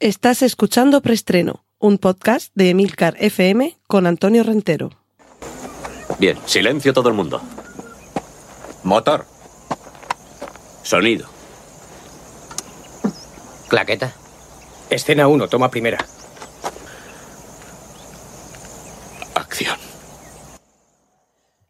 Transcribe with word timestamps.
Estás 0.00 0.40
escuchando 0.40 1.02
Preestreno, 1.02 1.66
un 1.78 1.98
podcast 1.98 2.50
de 2.54 2.70
Emilcar 2.70 3.16
FM 3.18 3.76
con 3.86 4.06
Antonio 4.06 4.42
Rentero. 4.42 4.88
Bien, 6.18 6.38
silencio 6.46 6.94
todo 6.94 7.10
el 7.10 7.14
mundo. 7.14 7.42
Motor. 8.82 9.26
Sonido. 10.82 11.28
Claqueta. 13.68 14.14
Escena 14.88 15.28
1, 15.28 15.48
toma 15.48 15.70
primera. 15.70 15.98
Acción. 19.34 19.76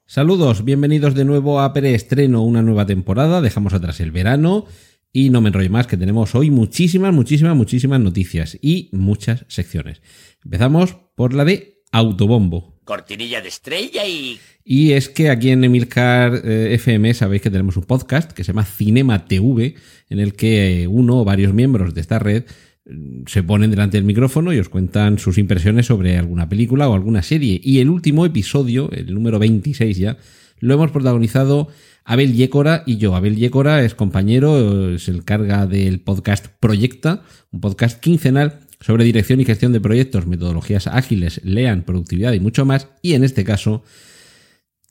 Saludos, 0.06 0.62
bienvenidos 0.62 1.16
de 1.16 1.24
nuevo 1.24 1.60
a 1.60 1.72
Preestreno, 1.72 2.44
una 2.44 2.62
nueva 2.62 2.86
temporada. 2.86 3.40
Dejamos 3.40 3.74
atrás 3.74 3.98
el 3.98 4.12
verano 4.12 4.66
y 5.12 5.30
no 5.30 5.40
me 5.40 5.48
enrollo 5.48 5.70
más, 5.70 5.86
que 5.86 5.96
tenemos 5.96 6.34
hoy 6.34 6.50
muchísimas, 6.50 7.12
muchísimas, 7.12 7.56
muchísimas 7.56 8.00
noticias 8.00 8.58
y 8.60 8.90
muchas 8.92 9.44
secciones. 9.48 10.02
Empezamos 10.44 10.96
por 11.16 11.34
la 11.34 11.44
de 11.44 11.82
Autobombo. 11.92 12.80
Cortinilla 12.84 13.40
de 13.40 13.48
estrella 13.48 14.06
y... 14.06 14.38
Y 14.64 14.92
es 14.92 15.08
que 15.08 15.30
aquí 15.30 15.50
en 15.50 15.64
Emilcar 15.64 16.42
eh, 16.44 16.74
FM 16.74 17.12
sabéis 17.14 17.42
que 17.42 17.50
tenemos 17.50 17.76
un 17.76 17.84
podcast 17.84 18.30
que 18.32 18.44
se 18.44 18.52
llama 18.52 18.64
Cinema 18.64 19.26
TV, 19.26 19.74
en 20.08 20.20
el 20.20 20.34
que 20.34 20.86
uno 20.88 21.20
o 21.20 21.24
varios 21.24 21.52
miembros 21.52 21.92
de 21.94 22.00
esta 22.00 22.20
red 22.20 22.44
mm, 22.84 23.22
se 23.26 23.42
ponen 23.42 23.70
delante 23.70 23.96
del 23.96 24.04
micrófono 24.04 24.52
y 24.52 24.58
os 24.58 24.68
cuentan 24.68 25.18
sus 25.18 25.38
impresiones 25.38 25.86
sobre 25.86 26.18
alguna 26.18 26.48
película 26.48 26.88
o 26.88 26.94
alguna 26.94 27.22
serie. 27.22 27.60
Y 27.62 27.80
el 27.80 27.90
último 27.90 28.24
episodio, 28.24 28.90
el 28.92 29.12
número 29.12 29.40
26 29.40 29.96
ya, 29.96 30.18
lo 30.60 30.74
hemos 30.74 30.90
protagonizado 30.90 31.68
Abel 32.04 32.34
Yécora 32.34 32.82
y 32.86 32.96
yo. 32.98 33.16
Abel 33.16 33.36
Yécora 33.36 33.82
es 33.82 33.94
compañero, 33.94 34.94
es 34.94 35.08
el 35.08 35.24
carga 35.24 35.66
del 35.66 36.00
podcast 36.00 36.46
Proyecta, 36.60 37.22
un 37.50 37.60
podcast 37.60 38.00
quincenal 38.00 38.60
sobre 38.80 39.04
dirección 39.04 39.40
y 39.40 39.44
gestión 39.44 39.72
de 39.72 39.80
proyectos, 39.80 40.26
metodologías 40.26 40.86
ágiles, 40.86 41.40
lean, 41.44 41.82
productividad 41.82 42.32
y 42.32 42.40
mucho 42.40 42.64
más. 42.64 42.88
Y 43.02 43.12
en 43.14 43.24
este 43.24 43.44
caso, 43.44 43.82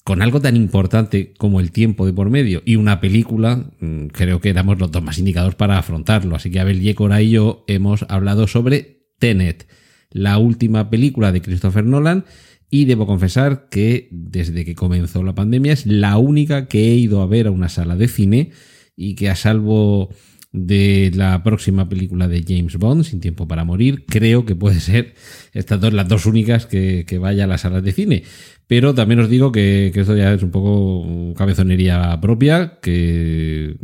con 0.04 0.22
algo 0.22 0.42
tan 0.42 0.56
importante 0.56 1.34
como 1.38 1.60
el 1.60 1.72
tiempo 1.72 2.06
de 2.06 2.14
por 2.14 2.30
medio 2.30 2.62
y 2.66 2.76
una 2.76 3.00
película, 3.00 3.66
mm, 3.80 4.08
creo 4.08 4.42
que 4.42 4.50
éramos 4.50 4.80
los 4.80 4.92
dos 4.92 5.04
más 5.04 5.18
indicados 5.18 5.56
para 5.56 5.78
afrontarlo. 5.78 6.36
Así 6.36 6.52
que 6.52 6.60
Abel 6.60 6.82
Yécora 6.82 7.22
y 7.22 7.32
yo 7.32 7.64
hemos 7.68 8.06
hablado 8.10 8.48
sobre 8.48 9.04
Tenet, 9.20 9.68
la 10.12 10.38
última 10.38 10.90
película 10.90 11.32
de 11.32 11.42
Christopher 11.42 11.86
Nolan. 11.86 12.26
Y 12.70 12.86
debo 12.86 13.08
confesar 13.08 13.68
que 13.70 14.08
desde 14.12 14.64
que 14.64 14.76
comenzó 14.76 15.24
la 15.24 15.34
pandemia 15.34 15.74
es 15.74 15.86
la 15.86 16.18
única 16.18 16.68
que 16.68 16.92
he 16.92 16.96
ido 16.96 17.22
a 17.22 17.26
ver 17.26 17.48
a 17.48 17.52
una 17.52 17.70
sala 17.70 17.96
de 17.96 18.08
cine 18.08 18.52
y 18.96 19.16
que 19.16 19.30
a 19.30 19.36
salvo 19.36 20.10
de 20.52 21.12
la 21.14 21.44
próxima 21.44 21.88
película 21.88 22.28
de 22.28 22.44
James 22.48 22.78
Bond, 22.78 23.04
Sin 23.04 23.20
Tiempo 23.20 23.48
para 23.48 23.64
Morir. 23.64 24.06
Creo 24.08 24.46
que 24.46 24.56
puede 24.56 24.80
ser 24.80 25.14
estas 25.54 25.80
dos 25.80 25.94
las 25.94 26.08
dos 26.08 26.26
únicas 26.26 26.66
que, 26.66 27.06
que 27.08 27.18
vaya 27.18 27.44
a 27.44 27.48
las 27.48 27.62
salas 27.62 27.84
de 27.84 27.92
cine. 27.92 28.24
Pero 28.70 28.94
también 28.94 29.20
os 29.20 29.28
digo 29.28 29.52
que, 29.52 29.88
esto 29.88 30.16
ya 30.16 30.32
es 30.32 30.44
un 30.44 30.52
poco 30.52 31.34
cabezonería 31.36 32.20
propia, 32.22 32.78
que 32.84 33.76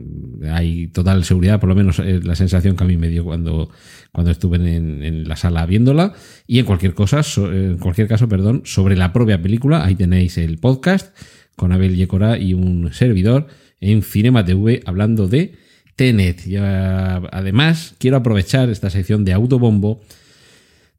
hay 0.47 0.89
total 0.89 1.23
seguridad, 1.23 1.59
por 1.59 1.69
lo 1.69 1.75
menos 1.75 1.97
es 1.97 2.23
la 2.23 2.35
sensación 2.35 2.75
que 2.75 2.83
a 2.83 2.87
mí 2.87 2.95
me 2.95 3.07
dio 3.07 3.23
cuando, 3.23 3.71
cuando 4.11 4.29
estuve 4.29 4.57
en, 4.57 5.27
la 5.27 5.37
sala 5.37 5.65
viéndola. 5.65 6.13
Y 6.45 6.59
en 6.59 6.65
cualquier 6.65 6.93
cosa, 6.93 7.21
en 7.35 7.79
cualquier 7.79 8.07
caso, 8.07 8.29
perdón, 8.29 8.61
sobre 8.63 8.95
la 8.95 9.11
propia 9.11 9.41
película, 9.41 9.83
ahí 9.83 9.95
tenéis 9.95 10.37
el 10.37 10.59
podcast 10.59 11.17
con 11.55 11.71
Abel 11.71 11.95
Yecora 11.95 12.37
y 12.37 12.53
un 12.53 12.93
servidor 12.93 13.47
en 13.81 14.03
Cinema 14.03 14.45
TV 14.45 14.83
hablando 14.85 15.27
de 15.27 15.55
Tenet. 15.95 16.45
Y 16.47 16.57
además, 16.57 17.95
quiero 17.97 18.17
aprovechar 18.17 18.69
esta 18.69 18.89
sección 18.89 19.25
de 19.25 19.33
autobombo 19.33 20.01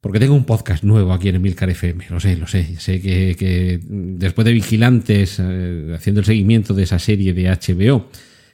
porque 0.01 0.21
tengo 0.21 0.35
un 0.35 0.45
podcast 0.45 0.85
nuevo 0.85 1.13
aquí 1.13 1.29
en 1.29 1.35
Emilcar 1.35 1.69
FM. 1.69 2.07
Lo 2.11 2.21
sé, 2.21 2.37
lo 2.37 2.47
sé. 2.47 2.79
Sé 2.79 3.01
que, 3.01 3.35
que 3.37 3.81
después 3.83 4.45
de 4.45 4.53
Vigilantes, 4.53 5.39
eh, 5.41 5.93
haciendo 5.97 6.21
el 6.21 6.27
seguimiento 6.27 6.75
de 6.75 6.85
esa 6.85 7.01
serie 7.01 7.33
de 7.33 7.51
HBO 7.51 8.09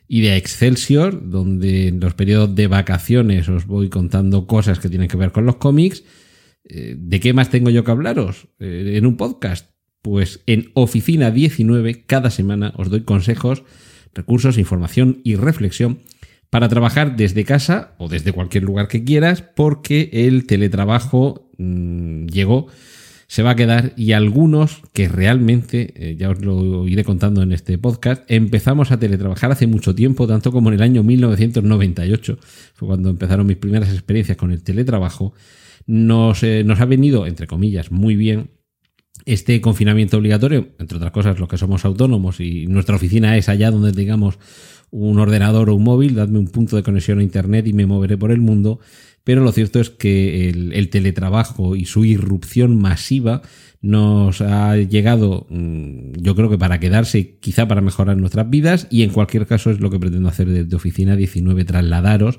y 0.08 0.22
de 0.22 0.36
Excelsior, 0.36 1.28
donde 1.28 1.88
en 1.88 2.00
los 2.00 2.14
periodos 2.14 2.54
de 2.54 2.68
vacaciones 2.68 3.50
os 3.50 3.66
voy 3.66 3.90
contando 3.90 4.46
cosas 4.46 4.78
que 4.78 4.88
tienen 4.88 5.08
que 5.08 5.18
ver 5.18 5.32
con 5.32 5.44
los 5.44 5.56
cómics, 5.56 6.04
eh, 6.64 6.96
¿de 6.98 7.20
qué 7.20 7.34
más 7.34 7.50
tengo 7.50 7.68
yo 7.70 7.84
que 7.84 7.90
hablaros 7.90 8.48
eh, 8.58 8.94
en 8.96 9.04
un 9.04 9.18
podcast? 9.18 9.70
Pues 10.00 10.40
en 10.46 10.70
Oficina 10.74 11.30
19, 11.30 12.04
cada 12.06 12.30
semana 12.30 12.72
os 12.76 12.88
doy 12.88 13.02
consejos, 13.02 13.62
recursos, 14.14 14.56
información 14.56 15.20
y 15.22 15.36
reflexión 15.36 16.00
para 16.52 16.68
trabajar 16.68 17.16
desde 17.16 17.46
casa 17.46 17.94
o 17.96 18.10
desde 18.10 18.34
cualquier 18.34 18.64
lugar 18.64 18.86
que 18.86 19.02
quieras, 19.04 19.40
porque 19.40 20.10
el 20.12 20.46
teletrabajo 20.46 21.48
mmm, 21.56 22.26
llegó, 22.26 22.66
se 23.26 23.42
va 23.42 23.52
a 23.52 23.56
quedar 23.56 23.94
y 23.96 24.12
algunos 24.12 24.82
que 24.92 25.08
realmente, 25.08 25.94
eh, 25.96 26.14
ya 26.14 26.28
os 26.28 26.42
lo 26.42 26.86
iré 26.86 27.04
contando 27.04 27.40
en 27.40 27.52
este 27.52 27.78
podcast, 27.78 28.22
empezamos 28.30 28.90
a 28.92 28.98
teletrabajar 28.98 29.50
hace 29.50 29.66
mucho 29.66 29.94
tiempo, 29.94 30.26
tanto 30.26 30.52
como 30.52 30.68
en 30.68 30.74
el 30.74 30.82
año 30.82 31.02
1998, 31.02 32.38
fue 32.74 32.86
cuando 32.86 33.08
empezaron 33.08 33.46
mis 33.46 33.56
primeras 33.56 33.90
experiencias 33.90 34.36
con 34.36 34.52
el 34.52 34.62
teletrabajo, 34.62 35.32
nos, 35.86 36.42
eh, 36.42 36.64
nos 36.66 36.80
ha 36.80 36.84
venido, 36.84 37.26
entre 37.26 37.46
comillas, 37.46 37.90
muy 37.90 38.14
bien 38.14 38.50
este 39.24 39.60
confinamiento 39.60 40.16
obligatorio, 40.16 40.70
entre 40.78 40.96
otras 40.96 41.12
cosas, 41.12 41.38
los 41.38 41.48
que 41.48 41.58
somos 41.58 41.84
autónomos 41.84 42.40
y 42.40 42.66
nuestra 42.66 42.96
oficina 42.96 43.36
es 43.36 43.48
allá 43.48 43.70
donde 43.70 43.92
tengamos 43.92 44.38
un 44.90 45.18
ordenador 45.18 45.70
o 45.70 45.76
un 45.76 45.84
móvil, 45.84 46.14
dadme 46.14 46.38
un 46.38 46.48
punto 46.48 46.76
de 46.76 46.82
conexión 46.82 47.18
a 47.18 47.22
Internet 47.22 47.66
y 47.66 47.72
me 47.72 47.86
moveré 47.86 48.18
por 48.18 48.30
el 48.30 48.40
mundo. 48.40 48.80
Pero 49.24 49.42
lo 49.42 49.52
cierto 49.52 49.80
es 49.80 49.90
que 49.90 50.48
el, 50.48 50.72
el 50.72 50.90
teletrabajo 50.90 51.76
y 51.76 51.84
su 51.84 52.04
irrupción 52.04 52.76
masiva 52.80 53.42
nos 53.80 54.40
ha 54.40 54.76
llegado, 54.76 55.46
mm, 55.50 56.12
yo 56.20 56.34
creo 56.34 56.50
que 56.50 56.58
para 56.58 56.80
quedarse, 56.80 57.38
quizá 57.38 57.66
para 57.66 57.80
mejorar 57.80 58.16
nuestras 58.16 58.48
vidas, 58.50 58.86
y 58.90 59.02
en 59.02 59.10
cualquier 59.10 59.46
caso 59.46 59.70
es 59.70 59.80
lo 59.80 59.90
que 59.90 59.98
pretendo 59.98 60.28
hacer 60.28 60.48
desde 60.48 60.76
Oficina 60.76 61.16
19, 61.16 61.64
trasladaros 61.64 62.38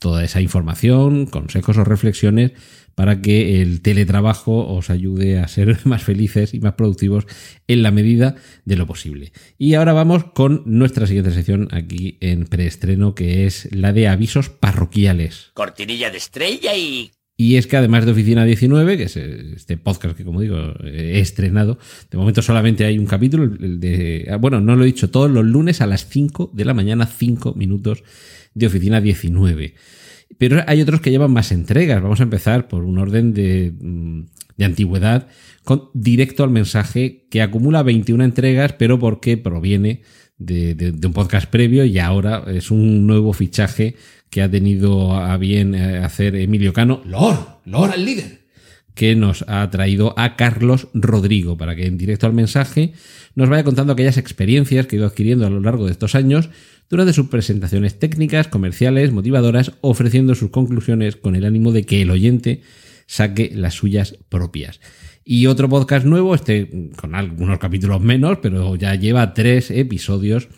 toda 0.00 0.24
esa 0.24 0.40
información, 0.40 1.26
consejos 1.26 1.76
o 1.76 1.84
reflexiones 1.84 2.52
para 2.96 3.22
que 3.22 3.62
el 3.62 3.82
teletrabajo 3.82 4.66
os 4.66 4.90
ayude 4.90 5.38
a 5.38 5.46
ser 5.46 5.78
más 5.84 6.02
felices 6.02 6.54
y 6.54 6.60
más 6.60 6.74
productivos 6.74 7.26
en 7.68 7.82
la 7.82 7.92
medida 7.92 8.34
de 8.64 8.76
lo 8.76 8.86
posible. 8.86 9.32
Y 9.58 9.74
ahora 9.74 9.92
vamos 9.92 10.24
con 10.34 10.62
nuestra 10.66 11.06
siguiente 11.06 11.30
sección 11.30 11.68
aquí 11.70 12.18
en 12.20 12.46
preestreno, 12.46 13.14
que 13.14 13.46
es 13.46 13.68
la 13.72 13.92
de 13.92 14.08
avisos 14.08 14.48
parroquiales. 14.48 15.50
Cortinilla 15.54 16.10
de 16.10 16.18
estrella 16.18 16.74
y... 16.76 17.12
Y 17.36 17.56
es 17.56 17.66
que 17.66 17.78
además 17.78 18.04
de 18.04 18.12
Oficina 18.12 18.44
19, 18.44 18.98
que 18.98 19.04
es 19.04 19.16
este 19.16 19.78
podcast 19.78 20.14
que 20.14 20.26
como 20.26 20.42
digo 20.42 20.74
he 20.84 21.20
estrenado, 21.20 21.78
de 22.10 22.18
momento 22.18 22.42
solamente 22.42 22.84
hay 22.84 22.98
un 22.98 23.06
capítulo, 23.06 23.44
el 23.44 23.80
de, 23.80 24.30
bueno, 24.38 24.60
no 24.60 24.76
lo 24.76 24.82
he 24.82 24.86
dicho, 24.86 25.08
todos 25.08 25.30
los 25.30 25.46
lunes 25.46 25.80
a 25.80 25.86
las 25.86 26.06
5 26.06 26.50
de 26.52 26.64
la 26.66 26.74
mañana, 26.74 27.06
5 27.06 27.54
minutos 27.54 28.02
de 28.54 28.66
Oficina 28.66 29.00
19. 29.00 29.74
Pero 30.38 30.62
hay 30.66 30.80
otros 30.80 31.00
que 31.00 31.10
llevan 31.10 31.32
más 31.32 31.52
entregas. 31.52 32.02
Vamos 32.02 32.20
a 32.20 32.24
empezar 32.24 32.68
por 32.68 32.84
un 32.84 32.98
orden 32.98 33.34
de, 33.34 33.72
de 34.56 34.64
antigüedad 34.64 35.28
con 35.64 35.90
directo 35.94 36.44
al 36.44 36.50
mensaje 36.50 37.26
que 37.30 37.42
acumula 37.42 37.82
21 37.82 38.24
entregas, 38.24 38.72
pero 38.74 38.98
porque 38.98 39.36
proviene 39.36 40.02
de, 40.38 40.74
de, 40.74 41.06
un 41.06 41.12
podcast 41.12 41.48
previo 41.50 41.84
y 41.84 41.98
ahora 41.98 42.44
es 42.46 42.70
un 42.70 43.06
nuevo 43.06 43.32
fichaje 43.32 43.96
que 44.30 44.42
ha 44.42 44.50
tenido 44.50 45.14
a 45.14 45.36
bien 45.36 45.74
hacer 45.74 46.34
Emilio 46.36 46.72
Cano, 46.72 47.02
Lord, 47.04 47.58
Lord 47.66 47.92
el 47.94 48.04
líder, 48.04 48.39
que 49.00 49.16
nos 49.16 49.46
ha 49.48 49.70
traído 49.70 50.12
a 50.18 50.36
Carlos 50.36 50.88
Rodrigo 50.92 51.56
para 51.56 51.74
que 51.74 51.86
en 51.86 51.96
directo 51.96 52.26
al 52.26 52.34
mensaje 52.34 52.92
nos 53.34 53.48
vaya 53.48 53.64
contando 53.64 53.94
aquellas 53.94 54.18
experiencias 54.18 54.86
que 54.86 54.96
ha 54.96 54.98
ido 54.98 55.06
adquiriendo 55.06 55.46
a 55.46 55.48
lo 55.48 55.58
largo 55.58 55.86
de 55.86 55.92
estos 55.92 56.14
años 56.14 56.50
durante 56.90 57.14
sus 57.14 57.28
presentaciones 57.28 57.98
técnicas, 57.98 58.48
comerciales, 58.48 59.10
motivadoras, 59.10 59.72
ofreciendo 59.80 60.34
sus 60.34 60.50
conclusiones 60.50 61.16
con 61.16 61.34
el 61.34 61.46
ánimo 61.46 61.72
de 61.72 61.86
que 61.86 62.02
el 62.02 62.10
oyente 62.10 62.60
saque 63.06 63.50
las 63.54 63.72
suyas 63.72 64.18
propias. 64.28 64.80
Y 65.24 65.46
otro 65.46 65.70
podcast 65.70 66.04
nuevo, 66.04 66.34
este 66.34 66.90
con 66.94 67.14
algunos 67.14 67.58
capítulos 67.58 68.02
menos, 68.02 68.40
pero 68.42 68.76
ya 68.76 68.94
lleva 68.96 69.32
tres 69.32 69.70
episodios 69.70 70.48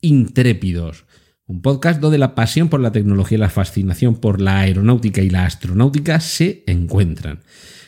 intrépidos. 0.00 1.04
Un 1.44 1.60
podcast 1.60 2.00
donde 2.00 2.16
la 2.16 2.34
pasión 2.34 2.70
por 2.70 2.80
la 2.80 2.92
tecnología 2.92 3.36
y 3.36 3.40
la 3.40 3.50
fascinación 3.50 4.14
por 4.14 4.40
la 4.40 4.60
aeronáutica 4.60 5.20
y 5.20 5.28
la 5.28 5.44
astronáutica 5.44 6.20
se 6.20 6.64
encuentran. 6.66 7.40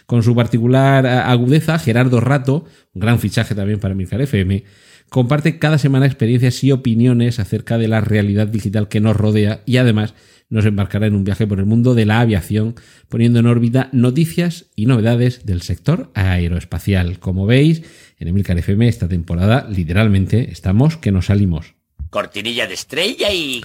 Con 0.06 0.22
su 0.22 0.34
particular 0.34 1.06
agudeza, 1.06 1.78
Gerardo 1.78 2.20
Rato, 2.20 2.64
un 2.92 3.00
gran 3.00 3.18
fichaje 3.18 3.54
también 3.54 3.80
para 3.80 3.94
Milcar 3.94 4.20
FM, 4.20 4.64
comparte 5.08 5.58
cada 5.58 5.78
semana 5.78 6.06
experiencias 6.06 6.62
y 6.64 6.72
opiniones 6.72 7.38
acerca 7.38 7.78
de 7.78 7.88
la 7.88 8.00
realidad 8.00 8.48
digital 8.48 8.88
que 8.88 9.00
nos 9.00 9.16
rodea 9.16 9.62
y 9.64 9.78
además 9.78 10.14
nos 10.50 10.66
embarcará 10.66 11.06
en 11.06 11.14
un 11.14 11.24
viaje 11.24 11.46
por 11.46 11.58
el 11.58 11.66
mundo 11.66 11.94
de 11.94 12.06
la 12.06 12.20
aviación, 12.20 12.74
poniendo 13.08 13.38
en 13.38 13.46
órbita 13.46 13.88
noticias 13.92 14.66
y 14.76 14.86
novedades 14.86 15.46
del 15.46 15.62
sector 15.62 16.10
aeroespacial. 16.14 17.18
Como 17.18 17.46
veis, 17.46 17.82
en 18.18 18.28
Emilcar 18.28 18.58
FM 18.58 18.86
esta 18.86 19.08
temporada 19.08 19.66
literalmente 19.68 20.50
estamos 20.50 20.96
que 20.96 21.12
nos 21.12 21.26
salimos. 21.26 21.74
Cortinilla 22.14 22.68
de 22.68 22.74
estrella 22.74 23.32
y... 23.32 23.60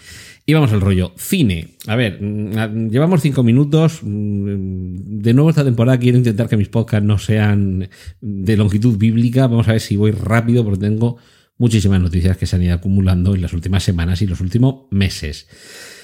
Y 0.47 0.53
vamos 0.55 0.73
al 0.73 0.81
rollo. 0.81 1.13
Cine. 1.15 1.67
A 1.85 1.95
ver, 1.95 2.19
mm, 2.19 2.89
llevamos 2.89 3.21
cinco 3.21 3.43
minutos. 3.43 3.99
Mm, 4.01 5.21
De 5.21 5.35
nuevo 5.35 5.51
esta 5.51 5.63
temporada 5.63 5.99
quiero 5.99 6.17
intentar 6.17 6.49
que 6.49 6.57
mis 6.57 6.67
podcasts 6.67 7.05
no 7.05 7.19
sean 7.19 7.87
de 8.21 8.57
longitud 8.57 8.97
bíblica. 8.97 9.45
Vamos 9.45 9.67
a 9.67 9.73
ver 9.73 9.81
si 9.81 9.97
voy 9.97 10.09
rápido 10.09 10.63
porque 10.63 10.79
tengo 10.79 11.17
muchísimas 11.59 12.01
noticias 12.01 12.37
que 12.37 12.47
se 12.47 12.55
han 12.55 12.63
ido 12.63 12.73
acumulando 12.73 13.35
en 13.35 13.43
las 13.43 13.53
últimas 13.53 13.83
semanas 13.83 14.23
y 14.23 14.25
los 14.25 14.41
últimos 14.41 14.85
meses. 14.89 15.47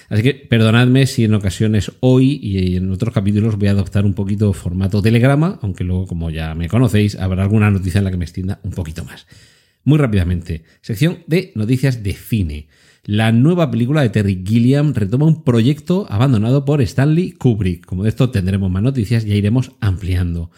Así 0.09 0.21
que 0.21 0.35
perdonadme 0.35 1.07
si 1.07 1.23
en 1.23 1.33
ocasiones 1.33 1.93
hoy 2.01 2.39
y 2.43 2.75
en 2.75 2.91
otros 2.91 3.11
capítulos 3.11 3.57
voy 3.57 3.69
a 3.69 3.71
adoptar 3.71 4.05
un 4.05 4.13
poquito 4.13 4.53
formato 4.53 5.01
telegrama, 5.01 5.57
aunque 5.63 5.83
luego, 5.83 6.05
como 6.05 6.29
ya 6.29 6.53
me 6.53 6.69
conocéis, 6.69 7.15
habrá 7.15 7.41
alguna 7.41 7.71
noticia 7.71 7.97
en 7.97 8.03
la 8.03 8.11
que 8.11 8.17
me 8.17 8.25
extienda 8.25 8.59
un 8.61 8.69
poquito 8.69 9.03
más. 9.03 9.25
Muy 9.85 9.97
rápidamente, 9.99 10.63
sección 10.81 11.19
de 11.27 11.51
noticias 11.55 12.03
de 12.03 12.13
cine. 12.13 12.67
La 13.03 13.31
nueva 13.31 13.69
película 13.69 14.01
de 14.01 14.09
Terry 14.09 14.43
Gilliam 14.45 14.93
retoma 14.95 15.27
un 15.27 15.43
proyecto 15.43 16.07
abandonado 16.09 16.65
por 16.65 16.81
Stanley 16.81 17.33
Kubrick. 17.33 17.85
Como 17.85 18.01
de 18.03 18.09
esto 18.09 18.31
tendremos 18.31 18.71
más 18.71 18.81
noticias, 18.81 19.25
ya 19.25 19.35
iremos 19.35 19.73
ampliando. 19.79 20.49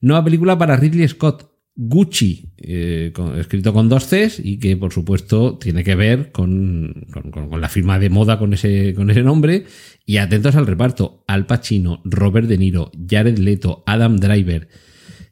Nueva 0.00 0.24
película 0.24 0.58
para 0.58 0.76
Ridley 0.76 1.06
Scott, 1.06 1.52
Gucci, 1.76 2.52
eh, 2.58 3.12
escrito 3.38 3.72
con 3.72 3.88
dos 3.88 4.06
Cs 4.06 4.40
y 4.44 4.58
que 4.58 4.76
por 4.76 4.92
supuesto 4.92 5.56
tiene 5.58 5.82
que 5.84 5.94
ver 5.94 6.30
con, 6.32 7.06
con- 7.12 7.30
con- 7.30 7.48
con 7.48 7.60
la 7.60 7.68
firma 7.68 7.98
de 8.00 8.10
moda 8.10 8.38
con 8.40 8.54
ese, 8.54 8.92
con 8.94 9.08
ese 9.10 9.22
nombre. 9.22 9.64
Y 10.04 10.16
atentos 10.16 10.56
al 10.56 10.66
reparto: 10.66 11.22
Al 11.28 11.46
Pacino, 11.46 12.00
Robert 12.04 12.48
De 12.48 12.58
Niro, 12.58 12.90
Jared 13.08 13.38
Leto, 13.38 13.84
Adam 13.86 14.16
Driver 14.18 14.68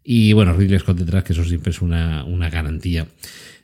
y 0.04 0.32
bueno, 0.32 0.52
Ridley 0.52 0.78
Scott 0.78 0.98
detrás, 0.98 1.24
que 1.24 1.32
eso 1.32 1.44
siempre 1.44 1.70
es 1.70 1.82
una, 1.82 2.24
una 2.24 2.50
garantía. 2.50 3.06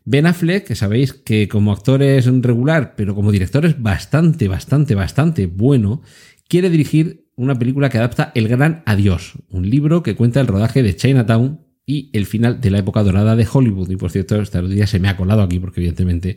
Ben 0.05 0.27
Affleck, 0.27 0.67
que 0.67 0.75
sabéis 0.75 1.13
que 1.13 1.49
como 1.49 1.73
actor 1.73 2.03
es 2.03 2.27
regular, 2.27 2.95
pero 2.97 3.15
como 3.15 3.33
director 3.33 3.67
es 3.67 3.81
bastante, 3.83 4.49
bastante, 4.49 4.95
bastante 4.95 5.47
bueno, 5.47 6.03
quiere 6.49 6.71
dirigir 6.71 7.27
una 7.37 7.59
película 7.59 7.89
que 7.89 7.99
adapta 7.99 8.33
El 8.35 8.49
Gran 8.49 8.83
Adiós, 8.87 9.35
un 9.51 9.69
libro 9.69 10.03
que 10.03 10.17
cuenta 10.17 10.41
el 10.41 10.47
rodaje 10.47 10.83
de 10.83 10.97
Chinatown 10.97 11.61
y 11.85 12.11
el 12.13 12.27
final 12.27 12.61
de 12.61 12.71
la 12.71 12.79
época 12.79 13.03
dorada 13.03 13.37
de 13.37 13.47
Hollywood. 13.51 13.91
Y 13.91 13.97
por 13.97 14.11
cierto, 14.11 14.41
esta 14.41 14.61
día 14.63 14.87
se 14.87 14.99
me 14.99 15.09
ha 15.09 15.17
colado 15.17 15.43
aquí 15.43 15.59
porque 15.59 15.81
evidentemente 15.81 16.37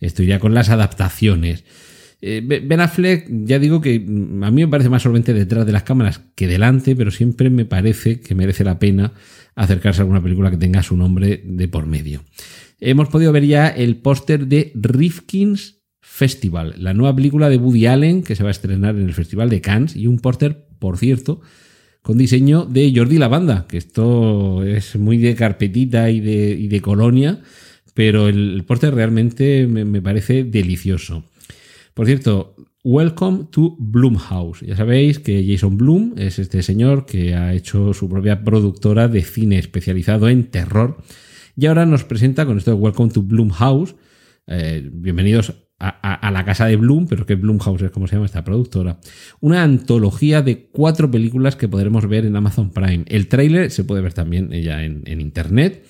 estoy 0.00 0.26
ya 0.26 0.38
con 0.38 0.52
las 0.54 0.68
adaptaciones. 0.68 1.64
Eh, 2.24 2.40
Be- 2.44 2.60
Ben 2.60 2.80
Affleck, 2.80 3.26
ya 3.44 3.58
digo 3.58 3.80
que 3.80 3.98
mm, 3.98 4.44
a 4.44 4.50
mí 4.52 4.62
me 4.62 4.68
parece 4.68 4.88
más 4.88 5.02
solvente 5.02 5.34
detrás 5.34 5.66
de 5.66 5.72
las 5.72 5.82
cámaras 5.82 6.20
que 6.36 6.46
delante, 6.46 6.94
pero 6.94 7.10
siempre 7.10 7.50
me 7.50 7.64
parece 7.64 8.20
que 8.20 8.34
merece 8.36 8.62
la 8.64 8.78
pena 8.78 9.12
acercarse 9.56 10.00
a 10.00 10.04
alguna 10.04 10.22
película 10.22 10.50
que 10.50 10.56
tenga 10.56 10.82
su 10.82 10.96
nombre 10.96 11.42
de 11.44 11.66
por 11.68 11.86
medio. 11.86 12.22
Hemos 12.80 13.08
podido 13.08 13.32
ver 13.32 13.44
ya 13.46 13.68
el 13.68 13.96
póster 13.96 14.46
de 14.46 14.70
Rifkin's 14.74 15.82
Festival, 16.00 16.74
la 16.78 16.94
nueva 16.94 17.14
película 17.14 17.48
de 17.48 17.56
Woody 17.56 17.86
Allen 17.86 18.22
que 18.22 18.36
se 18.36 18.42
va 18.42 18.50
a 18.50 18.52
estrenar 18.52 18.96
en 18.96 19.02
el 19.06 19.14
Festival 19.14 19.50
de 19.50 19.60
Cannes 19.60 19.96
y 19.96 20.06
un 20.06 20.18
póster, 20.18 20.66
por 20.78 20.98
cierto, 20.98 21.40
con 22.02 22.18
diseño 22.18 22.64
de 22.66 22.92
Jordi 22.94 23.18
Lavanda, 23.18 23.66
que 23.68 23.78
esto 23.78 24.64
es 24.64 24.96
muy 24.96 25.18
de 25.18 25.34
carpetita 25.34 26.10
y 26.10 26.20
de, 26.20 26.50
y 26.58 26.68
de 26.68 26.80
colonia, 26.80 27.40
pero 27.94 28.28
el, 28.28 28.62
póster 28.66 28.94
realmente 28.94 29.66
me, 29.66 29.84
me 29.84 30.00
parece 30.02 30.44
delicioso. 30.44 31.24
Por 31.94 32.06
cierto, 32.06 32.56
welcome 32.82 33.48
to 33.50 33.76
Blumhouse. 33.78 34.60
Ya 34.62 34.76
sabéis 34.76 35.18
que 35.18 35.46
Jason 35.46 35.76
Blum 35.76 36.14
es 36.16 36.38
este 36.38 36.62
señor 36.62 37.04
que 37.04 37.34
ha 37.34 37.52
hecho 37.52 37.92
su 37.92 38.08
propia 38.08 38.44
productora 38.44 39.08
de 39.08 39.22
cine 39.22 39.58
especializado 39.58 40.30
en 40.30 40.44
terror. 40.44 40.96
Y 41.54 41.66
ahora 41.66 41.84
nos 41.84 42.04
presenta 42.04 42.46
con 42.46 42.56
esto 42.56 42.70
de 42.70 42.78
Welcome 42.78 43.12
to 43.12 43.22
Blumhouse. 43.22 43.94
eh, 44.46 44.88
bienvenidos 44.90 45.54
a, 45.78 46.30
la 46.30 46.44
casa 46.44 46.66
de 46.66 46.76
Bloom, 46.76 47.08
pero 47.08 47.26
que 47.26 47.34
Blumhouse 47.34 47.82
es 47.82 47.90
como 47.90 48.06
se 48.06 48.14
llama 48.14 48.26
esta 48.26 48.44
productora. 48.44 49.00
Una 49.40 49.62
antología 49.62 50.40
de 50.40 50.68
cuatro 50.70 51.10
películas 51.10 51.56
que 51.56 51.68
podremos 51.68 52.06
ver 52.08 52.24
en 52.24 52.36
Amazon 52.36 52.70
Prime. 52.70 53.04
El 53.08 53.26
tráiler 53.26 53.70
se 53.70 53.84
puede 53.84 54.00
ver 54.00 54.14
también 54.14 54.50
ya 54.50 54.84
en, 54.84 55.02
en 55.06 55.20
internet 55.20 55.84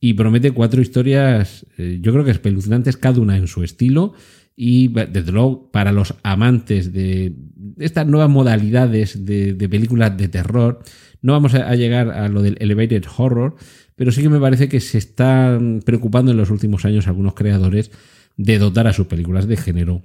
y 0.00 0.14
promete 0.14 0.52
cuatro 0.52 0.80
historias, 0.80 1.66
eh, 1.76 1.98
yo 2.00 2.12
creo 2.12 2.24
que 2.24 2.30
espeluznantes, 2.30 2.96
cada 2.96 3.20
una 3.20 3.36
en 3.36 3.48
su 3.48 3.64
estilo. 3.64 4.14
Y 4.60 4.88
desde 4.88 5.30
luego, 5.30 5.70
para 5.70 5.92
los 5.92 6.16
amantes 6.24 6.92
de 6.92 7.32
estas 7.78 8.08
nuevas 8.08 8.28
modalidades 8.28 9.24
de, 9.24 9.54
de 9.54 9.68
películas 9.68 10.16
de 10.16 10.26
terror, 10.26 10.82
no 11.22 11.32
vamos 11.32 11.54
a, 11.54 11.72
llegar 11.76 12.10
a 12.10 12.28
lo 12.28 12.42
del 12.42 12.56
elevated 12.58 13.04
horror, 13.16 13.54
pero 13.94 14.10
sí 14.10 14.20
que 14.20 14.28
me 14.28 14.40
parece 14.40 14.68
que 14.68 14.80
se 14.80 14.98
están 14.98 15.80
preocupando 15.86 16.32
en 16.32 16.38
los 16.38 16.50
últimos 16.50 16.84
años 16.84 17.06
algunos 17.06 17.34
creadores 17.34 17.92
de 18.36 18.58
dotar 18.58 18.88
a 18.88 18.92
sus 18.92 19.06
películas 19.06 19.46
de 19.46 19.58
género 19.58 20.02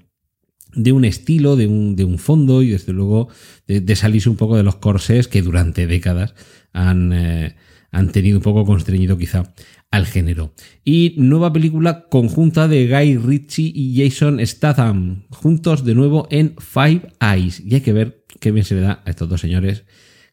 de 0.76 0.92
un 0.92 1.06
estilo, 1.06 1.56
de 1.56 1.66
un, 1.66 1.96
de 1.96 2.04
un 2.04 2.20
fondo 2.20 2.62
y 2.62 2.70
desde 2.70 2.94
luego 2.94 3.30
de, 3.66 3.82
de 3.82 3.96
salirse 3.96 4.30
un 4.30 4.38
poco 4.38 4.56
de 4.56 4.62
los 4.62 4.76
corsés 4.76 5.28
que 5.28 5.42
durante 5.42 5.88
décadas 5.88 6.36
han, 6.74 7.12
eh, 7.12 7.56
han 7.90 8.12
tenido 8.12 8.38
un 8.38 8.44
poco 8.44 8.66
constreñido 8.66 9.18
quizá 9.18 9.52
al 9.94 10.08
género. 10.08 10.56
Y 10.84 11.14
nueva 11.18 11.54
película 11.54 12.08
conjunta 12.10 12.68
de 12.68 12.88
Guy 12.88 13.18
Ritchie 13.18 13.72
y 13.76 13.96
Jason 13.96 14.44
Statham, 14.44 15.28
juntos 15.30 15.86
de 15.86 15.94
nuevo 15.94 16.28
en 16.32 16.56
Five 16.58 17.14
Eyes. 17.22 17.62
Y 17.64 17.76
hay 17.76 17.82
que 17.82 17.94
ver 17.94 18.26
qué 18.40 18.52
bien 18.52 18.66
se 18.66 18.74
le 18.74 18.82
da 18.82 19.04
a 19.06 19.12
estos 19.12 19.30
dos 19.30 19.40
señores, 19.40 19.84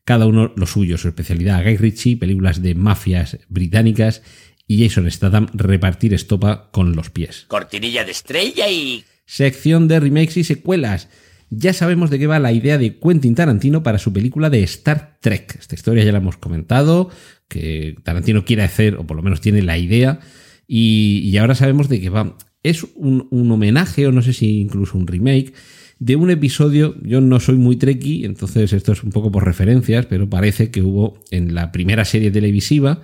cada 0.06 0.26
uno 0.26 0.50
lo 0.56 0.64
suyo, 0.64 0.96
su 0.96 1.08
especialidad. 1.08 1.62
Guy 1.62 1.76
Ritchie, 1.76 2.16
películas 2.16 2.62
de 2.62 2.74
mafias 2.74 3.38
británicas, 3.50 4.22
y 4.66 4.82
Jason 4.82 5.10
Statham, 5.10 5.48
repartir 5.52 6.14
estopa 6.14 6.70
con 6.70 6.96
los 6.96 7.10
pies. 7.10 7.44
Cortinilla 7.48 8.04
de 8.04 8.12
estrella 8.12 8.66
y... 8.70 9.04
Sección 9.26 9.88
de 9.88 10.00
remakes 10.00 10.38
y 10.38 10.44
secuelas. 10.44 11.10
Ya 11.50 11.74
sabemos 11.74 12.08
de 12.08 12.18
qué 12.18 12.26
va 12.26 12.38
la 12.38 12.52
idea 12.52 12.78
de 12.78 12.98
Quentin 12.98 13.34
Tarantino 13.34 13.82
para 13.82 13.98
su 13.98 14.10
película 14.10 14.48
de 14.48 14.62
Star 14.62 15.18
Trek. 15.20 15.56
Esta 15.58 15.74
historia 15.74 16.02
ya 16.02 16.12
la 16.12 16.18
hemos 16.18 16.38
comentado, 16.38 17.10
que 17.50 17.96
Tarantino 18.02 18.46
quiere 18.46 18.62
hacer, 18.62 18.96
o 18.96 19.06
por 19.06 19.18
lo 19.18 19.22
menos 19.22 19.42
tiene 19.42 19.60
la 19.60 19.76
idea, 19.76 20.20
y, 20.66 21.20
y 21.24 21.36
ahora 21.36 21.54
sabemos 21.54 21.90
de 21.90 22.00
qué 22.00 22.08
va. 22.08 22.38
Es 22.62 22.86
un, 22.94 23.28
un 23.30 23.50
homenaje, 23.52 24.06
o 24.06 24.12
no 24.12 24.22
sé 24.22 24.32
si 24.32 24.60
incluso 24.60 24.96
un 24.96 25.06
remake, 25.06 25.52
de 25.98 26.16
un 26.16 26.30
episodio, 26.30 26.96
yo 27.02 27.20
no 27.20 27.40
soy 27.40 27.56
muy 27.56 27.76
treki, 27.76 28.24
entonces 28.24 28.72
esto 28.72 28.92
es 28.92 29.02
un 29.04 29.10
poco 29.10 29.30
por 29.30 29.44
referencias, 29.44 30.06
pero 30.06 30.30
parece 30.30 30.70
que 30.70 30.80
hubo 30.80 31.18
en 31.30 31.54
la 31.54 31.72
primera 31.72 32.06
serie 32.06 32.30
televisiva, 32.30 33.02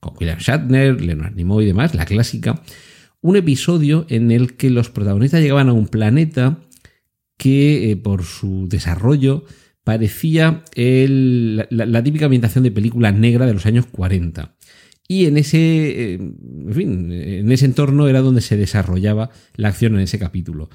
con 0.00 0.14
William 0.18 0.38
Shatner, 0.38 1.02
Leonard 1.02 1.34
Nimoy 1.34 1.64
y 1.64 1.66
demás, 1.66 1.94
la 1.94 2.06
clásica, 2.06 2.62
un 3.20 3.36
episodio 3.36 4.06
en 4.08 4.30
el 4.30 4.54
que 4.54 4.70
los 4.70 4.88
protagonistas 4.88 5.42
llegaban 5.42 5.68
a 5.68 5.74
un 5.74 5.88
planeta 5.88 6.60
que 7.36 7.90
eh, 7.90 7.96
por 7.96 8.24
su 8.24 8.66
desarrollo 8.66 9.44
parecía 9.84 10.62
la 10.76 12.02
típica 12.02 12.26
ambientación 12.26 12.64
de 12.64 12.70
película 12.70 13.12
negra 13.12 13.46
de 13.46 13.54
los 13.54 13.66
años 13.66 13.86
40. 13.86 14.54
Y 15.08 15.26
en 15.26 15.36
ese, 15.36 15.58
eh, 15.58 16.14
en 16.14 16.72
fin, 16.72 17.12
en 17.12 17.52
ese 17.52 17.66
entorno 17.66 18.08
era 18.08 18.20
donde 18.20 18.40
se 18.40 18.56
desarrollaba 18.56 19.30
la 19.56 19.68
acción 19.68 19.94
en 19.94 20.00
ese 20.00 20.18
capítulo. 20.18 20.70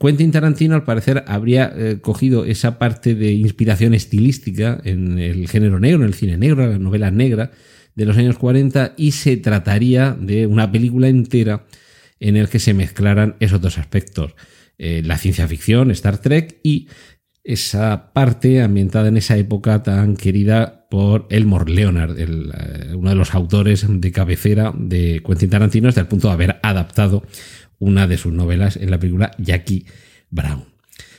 Quentin 0.00 0.30
Tarantino, 0.30 0.74
al 0.74 0.84
parecer, 0.84 1.24
habría 1.26 1.72
eh, 1.76 1.98
cogido 2.00 2.44
esa 2.44 2.78
parte 2.78 3.14
de 3.14 3.32
inspiración 3.32 3.94
estilística 3.94 4.80
en 4.84 5.18
el 5.18 5.48
género 5.48 5.80
negro, 5.80 6.02
en 6.02 6.08
el 6.08 6.14
cine 6.14 6.38
negro, 6.38 6.64
en 6.64 6.70
la 6.70 6.78
novela 6.78 7.10
negra 7.10 7.50
de 7.96 8.04
los 8.04 8.16
años 8.16 8.38
40, 8.38 8.94
y 8.96 9.10
se 9.10 9.36
trataría 9.36 10.16
de 10.18 10.46
una 10.46 10.70
película 10.70 11.08
entera 11.08 11.66
en 12.20 12.36
el 12.36 12.48
que 12.48 12.60
se 12.60 12.74
mezclaran 12.74 13.36
esos 13.40 13.60
dos 13.60 13.76
aspectos. 13.78 14.34
Eh, 14.78 15.02
la 15.04 15.18
ciencia 15.18 15.48
ficción, 15.48 15.90
Star 15.90 16.18
Trek, 16.18 16.60
y 16.62 16.86
esa 17.48 18.12
parte 18.12 18.60
ambientada 18.60 19.08
en 19.08 19.16
esa 19.16 19.38
época 19.38 19.82
tan 19.82 20.16
querida 20.16 20.86
por 20.90 21.26
Elmore 21.30 21.72
Leonard, 21.72 22.14
eh, 22.18 22.94
uno 22.94 23.08
de 23.08 23.16
los 23.16 23.34
autores 23.34 23.86
de 23.88 24.12
cabecera 24.12 24.74
de 24.76 25.22
Quentin 25.26 25.48
Tarantino, 25.48 25.88
hasta 25.88 26.02
el 26.02 26.08
punto 26.08 26.28
de 26.28 26.34
haber 26.34 26.60
adaptado 26.62 27.22
una 27.78 28.06
de 28.06 28.18
sus 28.18 28.34
novelas 28.34 28.76
en 28.76 28.90
la 28.90 29.00
película 29.00 29.30
Jackie 29.38 29.86
Brown. 30.28 30.64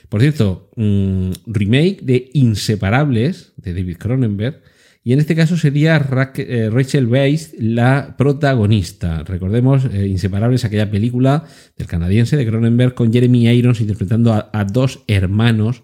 Por 0.08 0.20
cierto, 0.20 0.70
un 0.76 1.32
remake 1.46 1.98
de 2.02 2.30
Inseparables 2.32 3.52
de 3.56 3.74
David 3.74 3.96
Cronenberg. 3.96 4.62
Y 5.02 5.14
en 5.14 5.18
este 5.18 5.34
caso 5.34 5.56
sería 5.56 5.96
eh, 5.96 6.70
Rachel 6.70 7.06
Weisz 7.06 7.54
la 7.58 8.14
protagonista. 8.16 9.24
Recordemos 9.24 9.84
eh, 9.86 10.06
Inseparables, 10.06 10.64
aquella 10.64 10.90
película 10.90 11.44
del 11.76 11.88
canadiense 11.88 12.36
de 12.36 12.46
Cronenberg 12.46 12.94
con 12.94 13.12
Jeremy 13.12 13.48
Irons 13.48 13.80
interpretando 13.80 14.32
a 14.32 14.64
dos 14.64 15.02
hermanos 15.08 15.82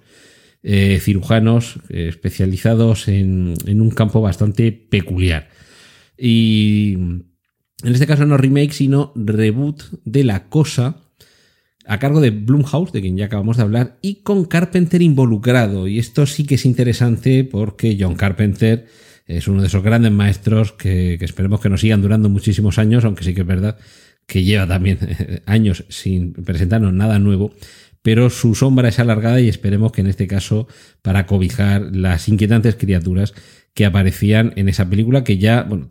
eh, 0.69 0.99
cirujanos 1.01 1.79
eh, 1.91 2.09
especializados 2.09 3.07
en, 3.07 3.55
un 3.69 3.91
campo 3.91 4.21
bastante 4.21 4.73
peculiar. 4.73 5.49
Y 6.19 6.95
en 6.95 7.33
este 7.85 8.09
caso 8.09 8.27
no 8.27 8.37
remake, 8.37 8.73
sino 8.73 9.13
reboot 9.15 9.85
de 10.05 10.25
La 10.25 10.49
Cosa, 10.49 11.05
a 11.87 12.01
cargo 12.01 12.21
de 12.21 12.31
Blumhouse, 12.31 12.91
de 12.91 13.01
quien 13.01 13.17
ya 13.17 13.27
acabamos 13.27 13.59
de 13.59 13.63
hablar, 13.63 13.99
y 14.03 14.25
con 14.25 14.45
Carpenter 14.45 15.03
involucrado. 15.03 15.87
Y 15.87 16.01
esto 16.01 16.27
sí 16.27 16.45
que 16.45 16.57
es 16.57 16.67
interesante 16.67 17.45
porque 17.45 17.97
John 18.01 18.17
Carpenter 18.17 18.89
es 19.29 19.47
uno 19.47 19.61
de 19.61 19.69
esos 19.69 19.85
grandes 19.85 20.11
maestros 20.11 20.73
que, 20.73 21.15
que 21.17 21.25
esperemos 21.25 21.61
que 21.61 21.69
nos 21.69 21.81
sigan 21.81 22.03
durando 22.03 22.29
muchísimos 22.29 22.81
años, 22.81 23.05
aunque 23.05 23.23
sí 23.23 23.35
que 23.35 23.43
es 23.43 23.47
verdad 23.47 23.79
que 24.27 24.43
lleva 24.43 24.67
también 24.67 24.99
años 25.47 25.85
sin 25.89 26.33
presentarnos 26.33 26.93
nada 26.93 27.19
nuevo, 27.19 27.55
pero 28.07 28.31
su 28.31 28.55
sombra 28.55 28.89
es 28.89 29.01
alargada 29.01 29.41
y 29.41 29.49
esperemos 29.49 29.91
que 29.91 30.01
en 30.01 30.07
este 30.07 30.29
caso 30.29 30.69
para 31.03 31.27
cobijar 31.27 31.91
las 31.93 32.29
inquietantes 32.29 32.77
criaturas 32.77 33.35
que 33.75 33.85
aparecían 33.85 34.53
en 34.55 34.69
esa 34.69 34.89
película 34.89 35.25
que 35.25 35.39
ya, 35.39 35.65
bueno, 35.65 35.89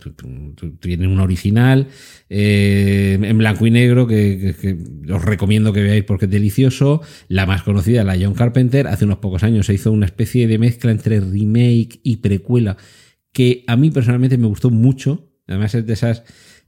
tiene 0.79 1.09
un 1.09 1.19
original 1.19 1.89
eh, 2.29 3.19
en 3.21 3.37
blanco 3.37 3.67
y 3.67 3.71
negro 3.71 4.07
que, 4.07 4.77
os 5.13 5.25
recomiendo 5.25 5.73
que 5.73 5.83
veáis 5.83 6.05
porque 6.05 6.23
es 6.23 6.31
delicioso. 6.31 7.01
La 7.27 7.45
más 7.45 7.63
conocida, 7.63 8.05
la 8.05 8.15
John 8.17 8.33
Carpenter, 8.33 8.87
hace 8.87 9.03
unos 9.03 9.17
pocos 9.17 9.43
años 9.43 9.65
se 9.65 9.73
hizo 9.73 9.91
una 9.91 10.05
especie 10.05 10.47
de 10.47 10.57
mezcla 10.57 10.91
entre 10.91 11.19
remake 11.19 11.99
y 12.01 12.17
precuela 12.17 12.77
que 13.33 13.65
a 13.67 13.75
mí 13.75 13.91
personalmente 13.91 14.37
me 14.37 14.47
gustó 14.47 14.69
mucho. 14.69 15.33
Además 15.47 15.75
es 15.75 15.85
de 15.85 15.91
esas 15.91 16.23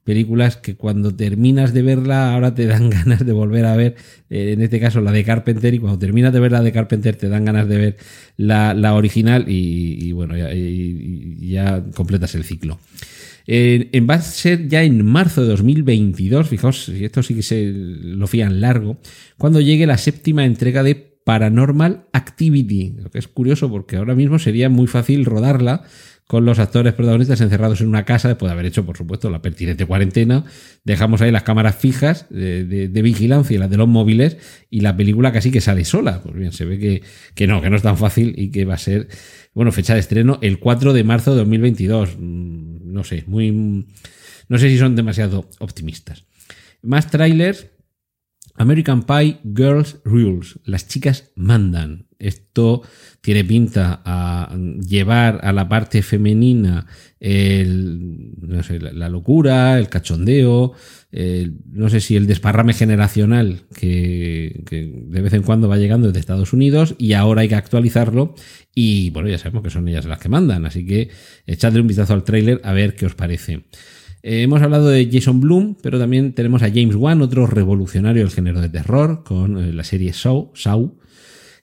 películas 0.07 0.55
que 0.55 0.77
cuando 0.77 1.13
terminas 1.13 1.73
de 1.73 1.81
verla 1.81 2.33
ahora 2.33 2.55
te 2.55 2.65
dan 2.65 2.89
ganas 2.89 3.25
de 3.25 3.33
volver 3.33 3.65
a 3.65 3.75
ver, 3.75 3.95
eh, 4.29 4.53
en 4.53 4.61
este 4.61 4.79
caso 4.79 5.01
la 5.01 5.11
de 5.11 5.25
Carpenter, 5.25 5.73
y 5.73 5.79
cuando 5.79 5.99
terminas 5.99 6.31
de 6.31 6.39
ver 6.39 6.53
la 6.53 6.61
de 6.61 6.71
Carpenter 6.71 7.17
te 7.17 7.27
dan 7.27 7.43
ganas 7.43 7.67
de 7.67 7.77
ver 7.77 7.97
la, 8.37 8.93
original 8.95 9.43
y, 9.49 10.13
bueno, 10.13 10.35
ya, 10.37 11.83
completas 11.93 12.35
el 12.35 12.45
ciclo. 12.45 12.79
va 13.49 14.13
a 14.13 14.21
ser 14.21 14.69
ya 14.69 14.81
en 14.83 15.05
marzo 15.05 15.41
de 15.41 15.49
2022, 15.49 16.47
fijaos, 16.47 16.87
esto 16.87 17.21
sí 17.21 17.35
que 17.35 17.43
se 17.43 17.69
lo 17.73 18.27
fían 18.27 18.61
largo, 18.61 19.01
cuando 19.37 19.59
llegue 19.59 19.85
la 19.85 19.97
séptima 19.97 20.45
entrega 20.45 20.83
de 20.83 20.95
Paranormal 20.95 22.05
Activity, 22.13 22.93
lo 23.03 23.11
que 23.11 23.19
es 23.19 23.27
curioso 23.27 23.69
porque 23.69 23.97
ahora 23.97 24.15
mismo 24.15 24.39
sería 24.39 24.69
muy 24.69 24.87
fácil 24.87 25.25
rodarla 25.25 25.83
con 26.27 26.43
los 26.43 26.59
actores 26.59 26.93
protagonistas 26.93 27.39
encerrados 27.39 27.79
en 27.79 27.87
una 27.87 28.03
casa 28.03 28.27
después 28.27 28.49
de 28.49 28.53
haber 28.53 28.65
hecho, 28.65 28.85
por 28.85 28.97
supuesto, 28.97 29.29
la 29.29 29.41
pertinente 29.41 29.85
cuarentena. 29.85 30.43
Dejamos 30.83 31.21
ahí 31.21 31.31
las 31.31 31.43
cámaras 31.43 31.77
fijas 31.77 32.27
de, 32.29 32.89
vigilancia 33.01 33.55
y 33.55 33.57
las 33.57 33.69
de 33.69 33.77
los 33.77 33.87
móviles 33.87 34.37
y 34.69 34.81
la 34.81 34.97
película 34.97 35.31
casi 35.31 35.51
que 35.51 35.61
sale 35.61 35.85
sola. 35.85 36.21
Pues 36.21 36.35
bien, 36.35 36.51
se 36.51 36.65
ve 36.65 36.77
que, 36.79 37.01
que, 37.33 37.47
no, 37.47 37.61
que 37.61 37.69
no 37.69 37.77
es 37.77 37.81
tan 37.81 37.97
fácil 37.97 38.33
y 38.37 38.51
que 38.51 38.65
va 38.65 38.73
a 38.73 38.77
ser, 38.77 39.07
bueno, 39.53 39.71
fecha 39.71 39.93
de 39.93 40.01
estreno 40.01 40.37
el 40.41 40.59
4 40.59 40.91
de 40.91 41.03
marzo 41.05 41.31
de 41.31 41.37
2022. 41.37 42.17
Mm, 42.19 42.91
no 42.93 43.03
sé, 43.05 43.23
muy... 43.27 43.87
No 44.49 44.57
sé 44.57 44.69
si 44.69 44.77
son 44.77 44.95
demasiado 44.95 45.49
optimistas. 45.59 46.25
Más 46.81 47.09
trailers. 47.09 47.67
American 48.55 49.03
Pie 49.03 49.39
Girls 49.43 49.99
Rules. 50.03 50.59
Las 50.65 50.87
chicas 50.87 51.31
mandan. 51.35 52.06
Esto 52.19 52.81
tiene 53.21 53.43
pinta 53.43 54.01
a 54.05 54.55
llevar 54.55 55.39
a 55.43 55.51
la 55.51 55.67
parte 55.67 56.01
femenina 56.01 56.87
la, 57.19 59.09
locura, 59.09 59.77
el 59.77 59.89
cachondeo, 59.89 60.73
no 61.71 61.89
sé 61.89 61.99
si 61.99 62.15
el 62.15 62.27
desparrame 62.27 62.73
generacional 62.73 63.61
que, 63.75 64.63
de 64.69 65.21
vez 65.21 65.33
en 65.33 65.43
cuando 65.43 65.67
va 65.67 65.77
llegando 65.77 66.07
desde 66.07 66.19
Estados 66.19 66.53
Unidos 66.53 66.95
y 66.97 67.13
ahora 67.13 67.41
hay 67.41 67.49
que 67.49 67.55
actualizarlo 67.55 68.35
y 68.73 69.09
bueno, 69.09 69.29
ya 69.29 69.37
sabemos 69.37 69.63
que 69.63 69.69
son 69.69 69.87
ellas 69.87 70.05
las 70.05 70.19
que 70.19 70.29
mandan, 70.29 70.65
así 70.65 70.85
que 70.85 71.09
echadle 71.45 71.81
un 71.81 71.87
vistazo 71.87 72.13
al 72.13 72.23
tráiler 72.23 72.61
a 72.63 72.73
ver 72.73 72.95
qué 72.95 73.05
os 73.05 73.15
parece. 73.15 73.65
Eh, 74.23 74.41
hemos 74.41 74.61
hablado 74.61 74.89
de 74.89 75.09
Jason 75.11 75.39
Bloom, 75.39 75.75
pero 75.81 75.99
también 75.99 76.33
tenemos 76.33 76.61
a 76.61 76.69
James 76.69 76.95
Wan, 76.95 77.21
otro 77.21 77.47
revolucionario 77.47 78.23
del 78.23 78.31
género 78.31 78.61
de 78.61 78.69
terror, 78.69 79.23
con 79.23 79.57
eh, 79.57 79.73
la 79.73 79.83
serie 79.83 80.13
Saw 80.13 80.51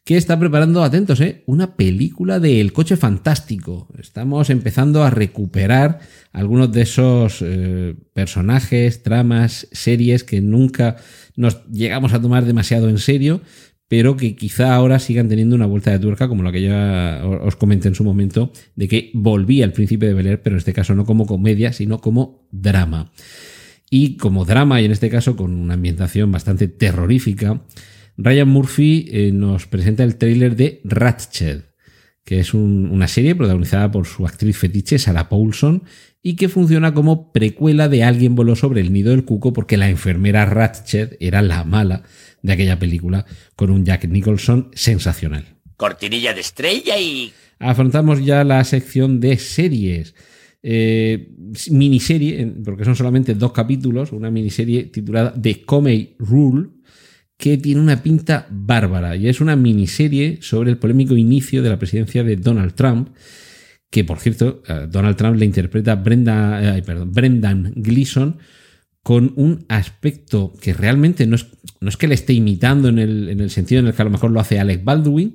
que 0.05 0.19
está 0.19 0.39
preparando, 0.39 0.85
atentos, 0.85 1.21
¿eh? 1.23 1.43
una 1.47 1.77
película 1.77 2.39
de 2.39 2.61
El 2.61 2.75
coche 2.75 2.97
fantástico. 2.97 3.89
Estamos 3.99 4.51
empezando 4.51 5.03
a 5.03 5.09
recuperar 5.09 6.01
algunos 6.31 6.71
de 6.73 6.83
esos 6.83 7.39
eh, 7.41 7.95
personajes, 8.13 9.03
tramas, 9.03 9.67
series 9.73 10.23
que 10.23 10.43
nunca 10.43 10.97
nos 11.37 11.65
llegamos 11.71 12.13
a 12.13 12.21
tomar 12.21 12.45
demasiado 12.45 12.91
en 12.91 12.99
serio, 12.99 13.41
pero 13.89 14.19
que 14.19 14.37
quizá 14.37 14.75
ahora 14.75 14.99
sigan 14.99 15.31
teniendo 15.31 15.57
una 15.57 15.67
vuelta 15.67 15.91
de 15.91 15.99
tuerca, 15.99 16.29
como 16.29 16.43
la 16.43 16.53
que 16.53 16.61
ya 16.61 17.23
os 17.25 17.57
comenté 17.57 17.89
en 17.89 17.95
su 17.95 18.05
momento, 18.05 18.53
de 18.77 18.89
que 18.89 19.11
volvía 19.15 19.65
al 19.65 19.73
príncipe 19.73 20.07
de 20.07 20.13
Bel 20.13 20.39
pero 20.41 20.57
en 20.57 20.59
este 20.59 20.75
caso 20.75 20.95
no 20.95 21.07
como 21.07 21.25
comedia, 21.25 21.73
sino 21.73 22.03
como 22.03 22.47
drama. 22.51 23.11
Y 23.89 24.19
como 24.19 24.45
drama, 24.45 24.83
y 24.83 24.85
en 24.85 24.93
este 24.93 25.09
caso 25.09 25.35
con 25.35 25.55
una 25.55 25.75
ambientación 25.75 26.31
bastante 26.31 26.69
terrorífica, 26.69 27.63
Ryan 28.17 28.49
Murphy 28.49 29.09
eh, 29.11 29.33
nos 29.33 29.67
presenta 29.67 30.05
el 30.05 30.17
tráiler 30.17 30.57
de 30.57 30.81
Ratched, 30.85 31.63
que 32.25 32.41
es 32.41 32.55
una 32.55 33.09
serie 33.09 33.35
protagonizada 33.35 33.91
por 33.91 34.07
su 34.07 34.27
actriz 34.27 34.57
fetiche 34.57 34.99
Sarah 34.99 35.29
Paulson 35.29 35.85
y 36.23 36.37
que 36.37 36.49
funciona 36.49 36.95
como 36.95 37.33
precuela 37.33 37.89
de 37.89 38.03
Alguien 38.03 38.35
voló 38.35 38.57
sobre 38.57 38.81
el 38.81 38.93
nido 38.93 39.11
del 39.11 39.27
cuco 39.27 39.53
porque 39.53 39.77
la 39.77 39.91
enfermera 39.91 40.47
Ratched 40.47 41.17
era 41.21 41.43
la 41.43 41.65
mala 41.65 42.03
de 42.41 42.53
aquella 42.53 42.79
película 42.79 43.27
con 43.57 43.71
un 43.71 43.85
Jack 43.85 44.07
Nicholson 44.07 44.71
sensacional. 44.75 45.59
Cortinilla 45.77 46.33
de 46.33 46.41
estrella 46.41 46.99
y... 46.99 47.33
Afrontamos 47.59 48.25
ya 48.25 48.43
la 48.43 48.65
sección 48.65 49.21
de 49.21 49.37
series. 49.37 50.15
Eh, 50.63 51.29
miniserie, 51.71 52.55
porque 52.65 52.87
son 52.87 52.97
solamente 52.97 53.35
dos 53.35 53.53
capítulos, 53.53 54.13
una 54.13 54.31
miniserie 54.31 54.85
titulada 54.85 55.35
The 55.39 55.63
Comey 55.63 56.17
Rule, 56.19 56.71
que 57.37 57.59
tiene 57.59 57.81
una 57.81 58.03
pinta 58.03 58.47
bárbara 58.51 59.17
y 59.17 59.29
es 59.29 59.41
una 59.41 59.57
miniserie 59.57 60.39
sobre 60.41 60.71
el 60.71 60.79
polémico 60.79 61.17
inicio 61.17 61.63
de 61.63 61.69
la 61.69 61.79
presidencia 61.79 62.23
de 62.23 62.37
Donald 62.37 62.75
Trump, 62.75 63.09
que 63.91 64.05
por 64.05 64.19
cierto, 64.19 64.63
Donald 64.89 65.17
Trump 65.17 65.37
le 65.37 65.45
interpreta 65.45 65.95
Brenda, 65.97 66.81
Brendan 67.07 67.73
Gleeson 67.77 68.39
con 69.05 69.35
un 69.37 69.67
aspecto 69.69 70.55
que 70.61 70.73
realmente 70.73 71.27
no 71.27 71.37
es, 71.37 71.47
no 71.81 71.91
es 71.91 71.97
que 71.99 72.09
le 72.09 72.15
esté 72.15 72.33
imitando 72.33 72.89
en 72.89 72.99
el, 72.99 73.51
sentido 73.51 73.81
en 73.81 73.87
el 73.87 73.95
que 73.95 74.01
a 74.01 74.07
lo 74.07 74.11
mejor 74.11 74.31
lo 74.31 74.41
hace 74.41 74.59
Alec 74.59 74.83
Baldwin, 74.83 75.35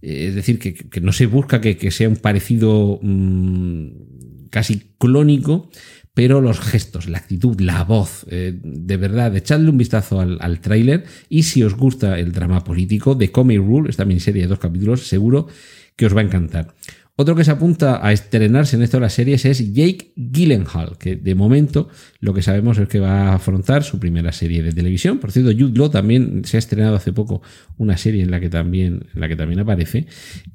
eh, 0.00 0.28
es 0.28 0.34
decir, 0.36 0.60
que, 0.60 1.00
no 1.00 1.12
se 1.12 1.26
busca 1.26 1.60
que, 1.60 1.90
sea 1.90 2.08
un 2.08 2.16
parecido 2.16 3.00
mm, 3.02 4.48
casi 4.48 4.92
clónico, 4.96 5.70
pero 6.14 6.40
los 6.40 6.60
gestos, 6.60 7.08
la 7.08 7.18
actitud, 7.18 7.60
la 7.60 7.82
voz, 7.82 8.24
eh, 8.30 8.58
de 8.62 8.96
verdad, 8.96 9.36
echadle 9.36 9.68
un 9.68 9.78
vistazo 9.78 10.20
al, 10.20 10.38
al 10.40 10.60
tráiler 10.60 11.04
y 11.28 11.42
si 11.42 11.64
os 11.64 11.76
gusta 11.76 12.18
el 12.18 12.32
drama 12.32 12.62
político 12.62 13.16
de 13.16 13.32
Comic 13.32 13.58
Rule, 13.58 13.90
esta 13.90 14.04
miniserie 14.04 14.42
de 14.42 14.48
dos 14.48 14.60
capítulos, 14.60 15.08
seguro 15.08 15.48
que 15.96 16.06
os 16.06 16.16
va 16.16 16.20
a 16.20 16.24
encantar. 16.24 16.74
Otro 17.16 17.36
que 17.36 17.44
se 17.44 17.52
apunta 17.52 18.04
a 18.04 18.12
estrenarse 18.12 18.74
en 18.74 18.82
esto 18.82 18.96
de 18.96 19.02
las 19.02 19.12
series 19.12 19.44
es 19.44 19.72
Jake 19.72 20.12
Gyllenhaal, 20.16 20.98
que 20.98 21.14
de 21.14 21.36
momento 21.36 21.88
lo 22.18 22.34
que 22.34 22.42
sabemos 22.42 22.76
es 22.78 22.88
que 22.88 22.98
va 22.98 23.28
a 23.28 23.34
afrontar 23.36 23.84
su 23.84 24.00
primera 24.00 24.32
serie 24.32 24.64
de 24.64 24.72
televisión. 24.72 25.20
Por 25.20 25.30
cierto, 25.30 25.52
Jude 25.52 25.78
Law 25.78 25.90
también 25.90 26.44
se 26.44 26.56
ha 26.56 26.58
estrenado 26.58 26.96
hace 26.96 27.12
poco 27.12 27.40
una 27.78 27.96
serie 27.96 28.24
en 28.24 28.32
la 28.32 28.40
que 28.40 28.48
también, 28.48 29.06
en 29.14 29.20
la 29.20 29.28
que 29.28 29.36
también 29.36 29.60
aparece. 29.60 30.06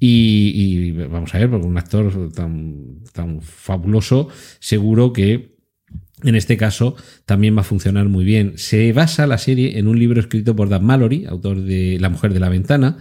Y, 0.01 0.91
vamos 0.91 1.33
a 1.33 1.37
ver, 1.37 1.49
porque 1.49 1.65
un 1.65 1.77
actor 1.77 2.29
tan, 2.33 3.03
tan 3.13 3.41
fabuloso, 3.41 4.27
seguro 4.59 5.13
que 5.13 5.59
en 6.23 6.35
este 6.35 6.57
caso 6.57 6.95
también 7.25 7.55
va 7.55 7.61
a 7.61 7.63
funcionar 7.63 8.09
muy 8.09 8.25
bien. 8.25 8.53
Se 8.57 8.91
basa 8.91 9.27
la 9.27 9.37
serie 9.37 9.79
en 9.79 9.87
un 9.87 9.97
libro 9.97 10.19
escrito 10.19 10.57
por 10.57 10.67
Dan 10.67 10.83
Mallory, 10.83 11.25
autor 11.25 11.61
de 11.61 11.97
La 12.01 12.09
mujer 12.09 12.33
de 12.33 12.41
la 12.41 12.49
ventana, 12.49 12.97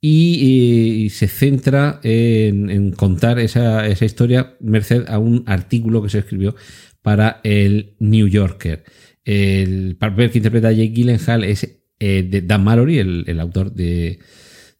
y, 0.00 1.08
se 1.10 1.28
centra 1.28 2.00
en, 2.02 2.92
contar 2.92 3.38
esa, 3.38 3.88
historia 3.88 4.56
merced 4.60 5.04
a 5.08 5.18
un 5.18 5.44
artículo 5.46 6.02
que 6.02 6.08
se 6.08 6.18
escribió 6.20 6.54
para 7.02 7.40
el 7.44 7.96
New 7.98 8.26
Yorker. 8.26 8.84
El 9.24 9.96
papel 9.96 10.30
que 10.30 10.38
interpreta 10.38 10.68
a 10.68 10.72
Jake 10.72 10.92
Gyllenhaal 10.92 11.44
es 11.44 11.82
eh, 11.98 12.22
de 12.22 12.40
Dan 12.42 12.64
Mallory, 12.64 12.98
el, 12.98 13.40
autor 13.40 13.74
de, 13.74 14.18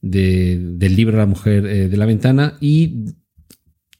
del 0.01 0.97
libro 0.97 1.19
La 1.19 1.27
mujer 1.27 1.67
eh, 1.67 1.89
de 1.89 1.97
la 1.97 2.07
ventana, 2.07 2.57
y 2.61 3.05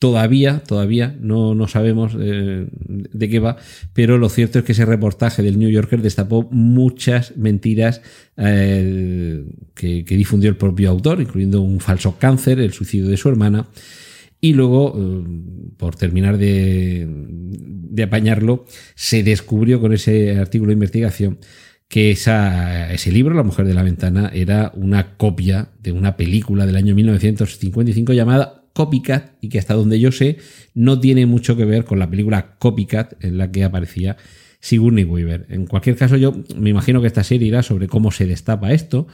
Todavía, 0.01 0.63
todavía 0.67 1.15
no, 1.21 1.55
no 1.55 1.69
sabemos 1.69 2.17
eh, 2.19 2.67
de 2.73 3.29
qué 3.29 3.39
va, 3.39 3.59
pero 3.93 4.17
lo 4.17 4.31
cierto 4.31 4.59
es 4.59 4.65
que 4.65 4.73
ese 4.73 4.87
reportaje 4.87 5.43
del 5.43 5.59
New 5.59 5.69
Yorker 5.69 6.01
destapó 6.01 6.49
muchas 6.51 7.37
mentiras 7.37 8.01
eh, 8.39 9.45
que, 9.75 10.03
difundió 10.03 10.49
el 10.49 10.57
propio 10.57 10.89
autor, 10.89 11.21
incluyendo 11.21 11.61
un 11.61 11.81
falso 11.81 12.17
cáncer, 12.19 12.61
el 12.61 12.73
suicidio 12.73 13.09
de 13.09 13.19
su 13.19 13.29
hermana. 13.29 13.69
Y 14.41 14.55
luego, 14.55 14.95
eh, 14.97 15.23
por 15.77 15.97
terminar 15.97 16.39
de, 16.39 17.07
de, 17.07 18.03
apañarlo, 18.03 18.65
se 18.95 19.23
descubrió 19.23 19.83
con 19.83 19.93
ese 19.93 20.39
artículo 20.39 20.71
de 20.71 20.75
investigación 20.75 21.41
que 21.89 22.13
esa, 22.13 22.91
ese 22.91 23.13
libro, 23.13 23.35
La 23.35 23.43
mujer 23.43 23.67
de 23.67 23.75
la 23.75 23.83
ventana, 23.83 24.31
era 24.33 24.73
una 24.75 25.19
copia 25.19 25.69
de 25.83 25.93
una 25.93 26.17
película 26.17 26.65
del 26.65 26.77
año 26.77 26.95
1955 26.95 28.15
llamada 28.15 28.60
Copycat 28.73 29.33
y 29.41 29.49
que 29.49 29.59
hasta 29.59 29.75
donde 29.75 30.01
yo 30.01 30.13
sé 30.13 30.39
no 30.75 31.01
tiene 31.01 31.27
mucho 31.27 31.57
que 31.57 31.65
ver 31.65 31.85
con 31.85 31.99
la 31.99 32.09
película 32.09 32.57
Copycat 32.59 33.23
en 33.25 33.39
la 33.39 33.51
que 33.51 33.65
aparecía 33.65 34.17
Sigourney 34.61 35.05
Weaver. 35.05 35.47
En 35.49 35.67
cualquier 35.67 35.97
caso 35.97 36.17
yo 36.17 36.35
me 36.57 36.71
imagino 36.71 37.01
que 37.01 37.07
esta 37.07 37.25
serie 37.25 37.49
irá 37.49 37.63
sobre 37.63 37.89
cómo 37.89 38.11
se 38.11 38.27
destapa 38.27 38.73
esto 38.73 39.07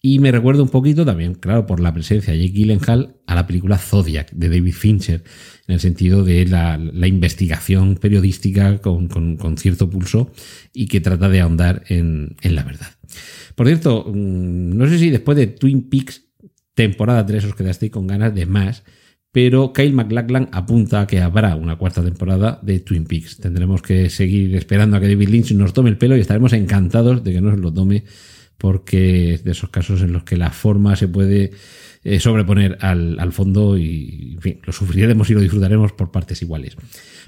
Y 0.00 0.18
me 0.18 0.30
recuerda 0.30 0.62
un 0.62 0.68
poquito 0.68 1.04
también, 1.04 1.34
claro, 1.34 1.66
por 1.66 1.80
la 1.80 1.92
presencia 1.92 2.32
de 2.32 2.40
Jake 2.40 2.52
Gyllenhaal 2.52 3.16
a 3.26 3.34
la 3.34 3.46
película 3.46 3.78
Zodiac 3.78 4.30
de 4.32 4.50
David 4.50 4.74
Fincher, 4.74 5.24
en 5.66 5.74
el 5.74 5.80
sentido 5.80 6.24
de 6.24 6.46
la, 6.46 6.78
investigación 7.06 7.96
periodística 7.96 8.78
con, 8.78 9.56
cierto 9.56 9.88
pulso 9.88 10.30
y 10.74 10.88
que 10.88 11.00
trata 11.00 11.28
de 11.28 11.40
ahondar 11.40 11.84
en, 11.88 12.36
en 12.42 12.54
la 12.54 12.64
verdad. 12.64 12.88
Por 13.54 13.66
cierto, 13.66 14.04
mm, 14.06 14.76
no 14.76 14.86
sé 14.88 14.98
si 14.98 15.10
después 15.10 15.36
de 15.38 15.46
Twin 15.46 15.88
Peaks 15.88 16.23
temporada 16.74 17.24
3 17.24 17.44
os 17.44 17.54
quedasteis 17.54 17.92
con 17.92 18.06
ganas 18.06 18.34
de 18.34 18.46
más, 18.46 18.84
pero 19.32 19.72
Kyle 19.72 19.92
MacLachlan 19.92 20.48
apunta 20.52 21.00
a 21.00 21.06
que 21.06 21.20
habrá 21.20 21.56
una 21.56 21.76
cuarta 21.76 22.04
temporada 22.04 22.60
de 22.62 22.78
Twin 22.80 23.04
Peaks. 23.04 23.38
Tendremos 23.38 23.82
que 23.82 24.08
seguir 24.10 24.54
esperando 24.54 24.96
a 24.96 25.00
que 25.00 25.08
David 25.08 25.28
Lynch 25.28 25.52
nos 25.52 25.72
tome 25.72 25.90
el 25.90 25.98
pelo 25.98 26.16
y 26.16 26.20
estaremos 26.20 26.52
encantados 26.52 27.24
de 27.24 27.32
que 27.32 27.40
nos 27.40 27.58
lo 27.58 27.72
tome 27.72 28.04
porque 28.58 29.34
es 29.34 29.44
de 29.44 29.50
esos 29.50 29.70
casos 29.70 30.02
en 30.02 30.12
los 30.12 30.22
que 30.22 30.36
la 30.36 30.50
forma 30.50 30.94
se 30.94 31.08
puede 31.08 31.50
eh, 32.04 32.20
sobreponer 32.20 32.78
al, 32.80 33.32
fondo 33.32 33.76
y 33.76 34.34
en 34.36 34.40
fin, 34.40 34.60
lo 34.64 34.72
sufriremos 34.72 35.28
y 35.30 35.34
lo 35.34 35.40
disfrutaremos 35.40 35.92
por 35.92 36.12
partes 36.12 36.40
iguales. 36.42 36.76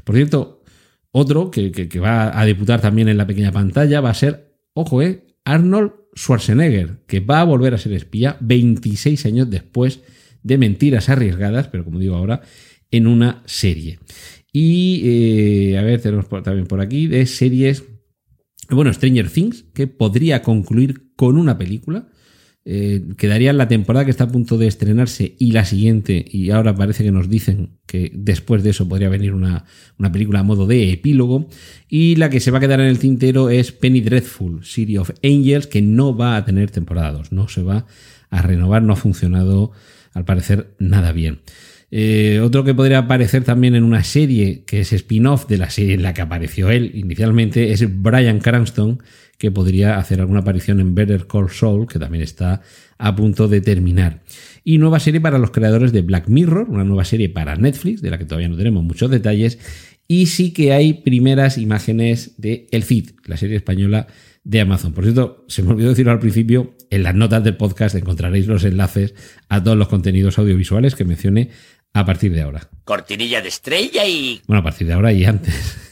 Por 0.04 0.14
cierto, 0.14 0.62
otro 1.10 1.50
que, 1.50 1.72
que 1.72 1.98
va 1.98 2.38
a 2.38 2.44
debutar 2.44 2.80
también 2.80 3.08
en 3.08 3.16
la 3.16 3.26
pequeña 3.26 3.50
pantalla 3.50 4.00
va 4.00 4.10
a 4.10 4.14
ser, 4.14 4.54
ojo, 4.74 5.02
eh, 5.02 5.24
Arnold 5.44 5.92
Schwarzenegger, 6.16 7.04
que 7.06 7.20
va 7.20 7.40
a 7.40 7.44
volver 7.44 7.75
a 7.75 7.78
ser 7.78 7.92
espía 7.92 8.37
26 8.40 9.26
años 9.26 9.50
después 9.50 10.00
de 10.42 10.58
mentiras 10.58 11.08
arriesgadas, 11.08 11.68
pero 11.68 11.85
como 11.85 11.99
digo 11.99 12.16
ahora, 12.16 12.40
en 12.90 13.06
una 13.06 13.42
serie. 13.46 13.99
Y, 14.52 15.02
eh, 15.04 15.78
a 15.78 15.82
ver, 15.82 16.00
tenemos 16.00 16.28
también 16.28 16.66
por 16.66 16.80
aquí 16.80 17.06
de 17.06 17.26
series, 17.26 17.85
bueno, 18.70 18.92
Stranger 18.92 19.28
Things, 19.28 19.64
que 19.75 19.87
podría 19.87 20.42
concluir 20.42 21.12
con 21.14 21.37
una 21.37 21.58
película. 21.58 22.08
Eh, 22.68 23.14
quedaría 23.16 23.52
la 23.52 23.68
temporada 23.68 24.04
que 24.04 24.11
está 24.11 24.25
a 24.25 24.28
punto 24.28 24.58
de 24.58 24.66
estrenarse 24.66 25.37
y 25.38 25.52
la 25.52 25.64
siguiente, 25.64 26.25
y 26.28 26.50
ahora 26.50 26.75
parece 26.75 27.04
que 27.04 27.12
nos 27.12 27.28
dicen 27.28 27.78
que 27.87 28.11
después 28.12 28.64
de 28.64 28.70
eso 28.70 28.88
podría 28.88 29.08
venir 29.08 29.35
una, 29.35 29.66
una, 30.00 30.11
película 30.11 30.40
a 30.40 30.42
modo 30.42 30.66
de 30.66 30.90
epílogo, 30.90 31.49
y 31.88 32.16
la 32.16 32.28
que 32.28 32.40
se 32.40 32.50
va 32.50 32.58
a 32.58 32.61
quedar 32.61 32.80
en 32.80 32.88
el 32.88 32.99
tintero 32.99 33.50
es 33.50 33.70
Penny 33.70 34.00
Dreadful, 34.00 34.64
City 34.64 34.99
of 34.99 35.12
Angels, 35.23 35.68
que 35.68 35.80
no 35.80 36.16
va 36.16 36.37
a 36.37 36.44
tener 36.44 36.73
temporada 36.73 37.12
2, 37.12 37.30
no 37.30 37.46
se 37.46 37.62
va 37.62 37.87
a 38.30 38.42
renovar, 38.42 38.82
no 38.82 38.94
ha 38.94 38.96
funcionado 38.96 39.70
al 40.12 40.25
parecer 40.25 40.75
nada 40.80 41.12
bien. 41.12 41.42
Eh, 41.98 42.40
otro 42.40 42.62
que 42.62 42.74
podría 42.74 42.98
aparecer 42.98 43.42
también 43.42 43.74
en 43.74 43.82
una 43.82 44.04
serie 44.04 44.64
que 44.66 44.80
es 44.80 44.92
spin-off 44.92 45.46
de 45.46 45.56
la 45.56 45.70
serie 45.70 45.94
en 45.94 46.02
la 46.02 46.12
que 46.12 46.20
apareció 46.20 46.68
él 46.68 46.90
inicialmente 46.92 47.72
es 47.72 48.02
Brian 48.02 48.38
Cranston, 48.38 49.02
que 49.38 49.50
podría 49.50 49.96
hacer 49.96 50.20
alguna 50.20 50.40
aparición 50.40 50.78
en 50.80 50.94
Better 50.94 51.26
Call 51.26 51.48
Saul, 51.48 51.86
que 51.86 51.98
también 51.98 52.22
está 52.22 52.60
a 52.98 53.16
punto 53.16 53.48
de 53.48 53.62
terminar. 53.62 54.20
Y 54.62 54.76
nueva 54.76 55.00
serie 55.00 55.22
para 55.22 55.38
los 55.38 55.52
creadores 55.52 55.90
de 55.90 56.02
Black 56.02 56.28
Mirror, 56.28 56.68
una 56.68 56.84
nueva 56.84 57.06
serie 57.06 57.30
para 57.30 57.56
Netflix, 57.56 58.02
de 58.02 58.10
la 58.10 58.18
que 58.18 58.26
todavía 58.26 58.50
no 58.50 58.58
tenemos 58.58 58.84
muchos 58.84 59.10
detalles. 59.10 59.58
Y 60.06 60.26
sí 60.26 60.52
que 60.52 60.74
hay 60.74 60.92
primeras 60.92 61.56
imágenes 61.56 62.34
de 62.36 62.66
El 62.72 62.82
Cid, 62.82 63.12
la 63.24 63.38
serie 63.38 63.56
española 63.56 64.06
de 64.44 64.60
Amazon. 64.60 64.92
Por 64.92 65.02
cierto, 65.02 65.44
se 65.48 65.62
me 65.62 65.70
olvidó 65.70 65.88
decirlo 65.88 66.12
al 66.12 66.20
principio, 66.20 66.76
en 66.90 67.02
las 67.02 67.16
notas 67.16 67.42
del 67.42 67.56
podcast 67.56 67.96
encontraréis 67.96 68.46
los 68.46 68.64
enlaces 68.64 69.14
a 69.48 69.62
todos 69.64 69.76
los 69.76 69.88
contenidos 69.88 70.38
audiovisuales 70.38 70.94
que 70.94 71.04
mencioné 71.04 71.50
a 71.96 72.04
partir 72.04 72.32
de 72.32 72.42
ahora. 72.42 72.68
Cortinilla 72.84 73.40
de 73.40 73.48
estrella 73.48 74.06
y... 74.06 74.42
Bueno, 74.46 74.60
a 74.60 74.62
partir 74.62 74.86
de 74.86 74.92
ahora 74.92 75.12
y 75.12 75.24
antes. 75.24 75.82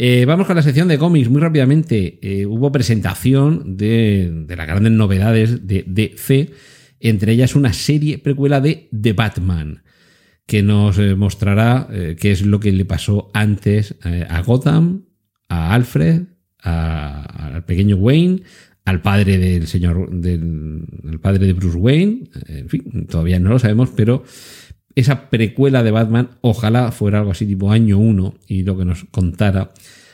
Eh, 0.00 0.26
vamos 0.26 0.46
con 0.46 0.54
la 0.54 0.62
sección 0.62 0.86
de 0.86 0.96
cómics 0.96 1.28
muy 1.28 1.40
rápidamente. 1.40 2.20
Eh, 2.22 2.46
hubo 2.46 2.70
presentación 2.70 3.76
de, 3.76 4.44
las 4.46 4.66
grandes 4.68 4.92
novedades 4.92 5.66
de 5.66 5.82
DC, 5.88 6.52
entre 7.00 7.32
ellas 7.32 7.56
una 7.56 7.72
serie 7.72 8.18
precuela 8.18 8.60
de 8.60 8.88
The 8.92 9.12
Batman, 9.14 9.82
que 10.46 10.62
nos 10.62 11.00
eh, 11.00 11.16
mostrará 11.16 11.88
qué 12.16 12.30
es 12.30 12.42
lo 12.42 12.60
que 12.60 12.70
le 12.70 12.84
pasó 12.84 13.28
antes 13.34 13.96
a 14.04 14.40
Gotham, 14.42 15.06
a 15.48 15.74
Alfred, 15.74 16.26
al 16.60 17.64
pequeño 17.64 17.96
Wayne, 17.96 18.42
al 18.84 19.02
padre 19.02 19.36
del 19.36 19.66
señor, 19.66 20.12
del 20.12 21.18
padre 21.20 21.44
de 21.44 21.54
Bruce 21.54 21.76
Wayne, 21.76 22.30
en 22.46 22.68
fin, 22.68 23.06
todavía 23.10 23.40
no 23.40 23.50
lo 23.50 23.58
sabemos, 23.58 23.90
pero 23.96 24.22
esa 24.98 25.30
precuela 25.30 25.84
de 25.84 25.92
Batman, 25.92 26.30
ojalá 26.40 26.90
fuera 26.90 27.20
algo 27.20 27.30
así 27.30 27.46
tipo 27.46 27.70
año 27.70 27.98
1 27.98 28.34
y 28.48 28.62
lo 28.64 28.76
que 28.76 28.84
nos 28.84 29.04
contara 29.04 29.70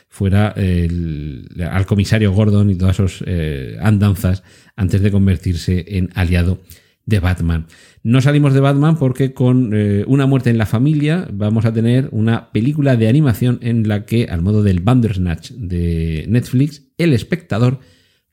fuera 0.07 0.53
al 0.55 1.85
comisario 1.87 2.31
Gordon 2.31 2.69
y 2.69 2.75
todas 2.75 2.99
esas 2.99 3.23
eh, 3.25 3.77
andanzas 3.81 4.43
antes 4.75 5.01
de 5.01 5.11
convertirse 5.11 5.83
en 5.87 6.11
aliado 6.13 6.61
de 7.05 7.19
Batman. 7.19 7.65
No 8.03 8.21
salimos 8.21 8.53
de 8.53 8.59
Batman 8.59 8.97
porque 8.97 9.33
con 9.33 9.71
eh, 9.73 10.03
una 10.07 10.27
muerte 10.27 10.51
en 10.51 10.59
la 10.59 10.67
familia 10.67 11.27
vamos 11.33 11.65
a 11.65 11.73
tener 11.73 12.07
una 12.11 12.51
película 12.51 12.95
de 12.95 13.09
animación 13.09 13.57
en 13.61 13.87
la 13.87 14.05
que, 14.05 14.25
al 14.25 14.43
modo 14.43 14.61
del 14.61 14.81
Bandersnatch 14.81 15.51
de 15.51 16.25
Netflix, 16.29 16.83
el 16.99 17.11
espectador 17.13 17.79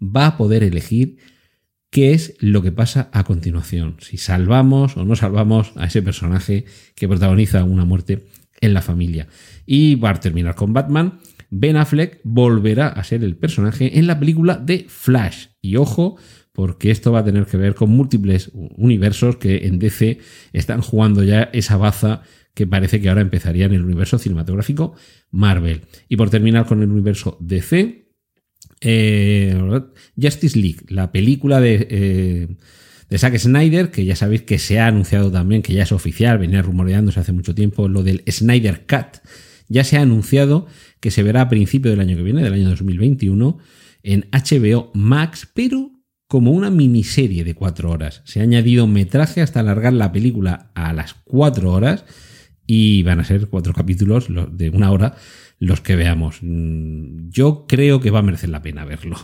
va 0.01 0.27
a 0.27 0.37
poder 0.37 0.63
elegir 0.63 1.17
qué 1.93 2.15
es 2.15 2.35
lo 2.41 2.63
que 2.63 2.73
pasa 2.73 3.11
a 3.13 3.23
continuación, 3.23 3.97
si 4.01 4.17
salvamos 4.17 4.97
o 4.97 5.05
no 5.05 5.15
salvamos 5.15 5.73
a 5.77 5.85
ese 5.85 6.01
personaje 6.01 6.65
que 6.95 7.07
protagoniza 7.07 7.63
una 7.65 7.85
muerte 7.85 8.25
en 8.63 8.73
la 8.73 8.81
familia. 8.81 9.29
Y 9.67 9.97
va 9.97 10.11
a 10.11 10.15
terminar 10.15 10.55
con 10.55 10.73
Batman. 10.73 11.21
Ben 11.51 11.77
Affleck 11.77 12.21
volverá 12.25 12.89
a 12.89 13.05
ser 13.05 13.23
el 13.23 13.37
personaje 13.37 13.99
en 13.99 14.07
la 14.07 14.19
película 14.19 14.57
de 14.57 14.87
Flash. 14.89 15.49
Y 15.61 15.77
ojo, 15.77 16.17
porque 16.55 16.91
esto 16.91 17.13
va 17.13 17.19
a 17.19 17.25
tener 17.25 17.45
que 17.45 17.59
ver 17.59 17.75
con 17.75 17.91
múltiples 17.91 18.51
universos 18.55 19.37
que 19.37 19.67
en 19.67 19.79
DC 19.79 20.19
están 20.55 20.81
jugando 20.81 21.23
ya 21.23 21.51
esa 21.53 21.77
baza 21.77 22.23
que 22.55 22.67
parece 22.67 23.03
que 23.03 23.11
ahora 23.11 23.21
empezaría 23.21 23.67
en 23.67 23.75
el 23.75 23.85
universo 23.85 24.19
cinematográfico 24.19 24.95
Marvel. 25.31 25.83
Y 26.09 26.17
por 26.17 26.31
terminar 26.31 26.65
con 26.65 26.83
el 26.83 26.91
universo 26.91 27.37
DC, 27.41 28.02
eh, 28.83 29.57
Justice 30.21 30.59
League, 30.59 30.81
la 30.89 31.13
película 31.13 31.61
de, 31.61 31.87
eh, 31.91 32.49
de 33.09 33.19
Zack 33.19 33.39
Snyder, 33.39 33.91
que 33.91 34.05
ya 34.05 34.17
sabéis 34.17 34.43
que 34.43 34.59
se 34.59 34.81
ha 34.81 34.87
anunciado 34.87 35.31
también, 35.31 35.63
que 35.63 35.73
ya 35.73 35.85
es 35.85 35.93
oficial, 35.93 36.39
venía 36.39 36.63
rumoreándose 36.63 37.21
hace 37.21 37.33
mucho 37.33 37.55
tiempo 37.55 37.89
lo 37.89 38.03
del 38.03 38.23
Snyder 38.29 38.85
Cut, 38.87 39.23
ya 39.69 39.85
se 39.85 39.97
ha 39.97 40.03
anunciado 40.03 40.67
que 41.01 41.11
se 41.11 41.23
verá 41.23 41.43
a 41.43 41.49
principio 41.49 41.91
del 41.91 42.01
año 42.01 42.17
que 42.17 42.23
viene, 42.23 42.43
del 42.43 42.53
año 42.53 42.69
2021, 42.69 43.59
en 44.03 44.27
HBO 44.33 44.91
Max, 44.95 45.49
pero 45.55 45.91
como 46.27 46.53
una 46.53 46.71
miniserie 46.71 47.45
de 47.45 47.55
cuatro 47.55 47.91
horas. 47.91 48.23
Se 48.25 48.41
ha 48.41 48.43
añadido 48.43 48.87
metraje 48.87 49.43
hasta 49.43 49.61
alargar 49.61 49.93
la 49.93 50.13
película 50.13 50.71
a 50.75 50.93
las 50.93 51.15
cuatro 51.15 51.73
horas 51.73 52.05
y 52.67 53.03
van 53.03 53.21
a 53.21 53.25
ser 53.25 53.49
cuatro 53.49 53.73
capítulos 53.73 54.29
de 54.29 54.71
una 54.71 54.91
hora 54.91 55.17
los 55.59 55.81
que 55.81 55.97
veamos. 55.97 56.39
Mm, 56.43 57.31
yo 57.31 57.67
creo 57.69 58.01
que 58.01 58.11
va 58.11 58.21
a 58.21 58.23
merecer 58.23 58.51
la 58.51 58.63
pena 58.63 58.85
verlo. 58.85 59.17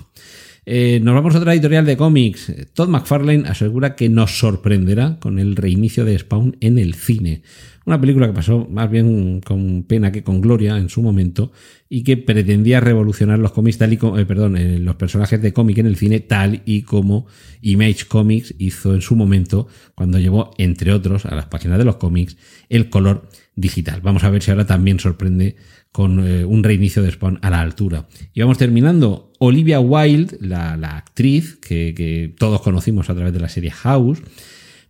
Eh, 0.70 1.00
nos 1.02 1.14
vamos 1.14 1.34
a 1.34 1.38
otra 1.38 1.54
editorial 1.54 1.86
de 1.86 1.96
cómics. 1.96 2.52
Todd 2.74 2.90
McFarlane 2.90 3.48
asegura 3.48 3.96
que 3.96 4.10
nos 4.10 4.38
sorprenderá 4.38 5.16
con 5.18 5.38
el 5.38 5.56
reinicio 5.56 6.04
de 6.04 6.18
Spawn 6.18 6.58
en 6.60 6.78
el 6.78 6.92
cine. 6.92 7.40
Una 7.86 7.98
película 7.98 8.26
que 8.26 8.34
pasó 8.34 8.66
más 8.70 8.90
bien 8.90 9.40
con 9.40 9.84
pena 9.84 10.12
que 10.12 10.22
con 10.22 10.42
gloria 10.42 10.76
en 10.76 10.90
su 10.90 11.00
momento 11.00 11.52
y 11.88 12.04
que 12.04 12.18
pretendía 12.18 12.80
revolucionar 12.80 13.38
los 13.38 13.52
cómics 13.52 13.78
tal 13.78 13.94
y 13.94 13.96
como, 13.96 14.18
eh, 14.18 14.26
perdón, 14.26 14.58
eh, 14.58 14.78
los 14.78 14.96
personajes 14.96 15.40
de 15.40 15.54
cómic 15.54 15.78
en 15.78 15.86
el 15.86 15.96
cine 15.96 16.20
tal 16.20 16.60
y 16.66 16.82
como 16.82 17.26
Image 17.62 18.04
Comics 18.06 18.54
hizo 18.58 18.94
en 18.94 19.00
su 19.00 19.16
momento 19.16 19.68
cuando 19.94 20.18
llevó, 20.18 20.50
entre 20.58 20.92
otros, 20.92 21.24
a 21.24 21.34
las 21.34 21.46
páginas 21.46 21.78
de 21.78 21.86
los 21.86 21.96
cómics 21.96 22.36
el 22.68 22.90
color 22.90 23.30
digital. 23.58 24.00
Vamos 24.02 24.24
a 24.24 24.30
ver 24.30 24.42
si 24.42 24.50
ahora 24.50 24.66
también 24.66 25.00
sorprende 25.00 25.56
con 25.90 26.26
eh, 26.26 26.44
un 26.44 26.62
reinicio 26.62 27.02
de 27.02 27.10
Spawn 27.10 27.38
a 27.42 27.50
la 27.50 27.60
altura. 27.60 28.08
Y 28.32 28.40
vamos 28.40 28.58
terminando. 28.58 29.32
Olivia 29.40 29.80
Wilde, 29.80 30.36
la, 30.40 30.72
actriz 30.96 31.56
que, 31.56 32.34
todos 32.38 32.60
conocimos 32.60 33.10
a 33.10 33.14
través 33.14 33.32
de 33.32 33.40
la 33.40 33.48
serie 33.48 33.70
House, 33.70 34.22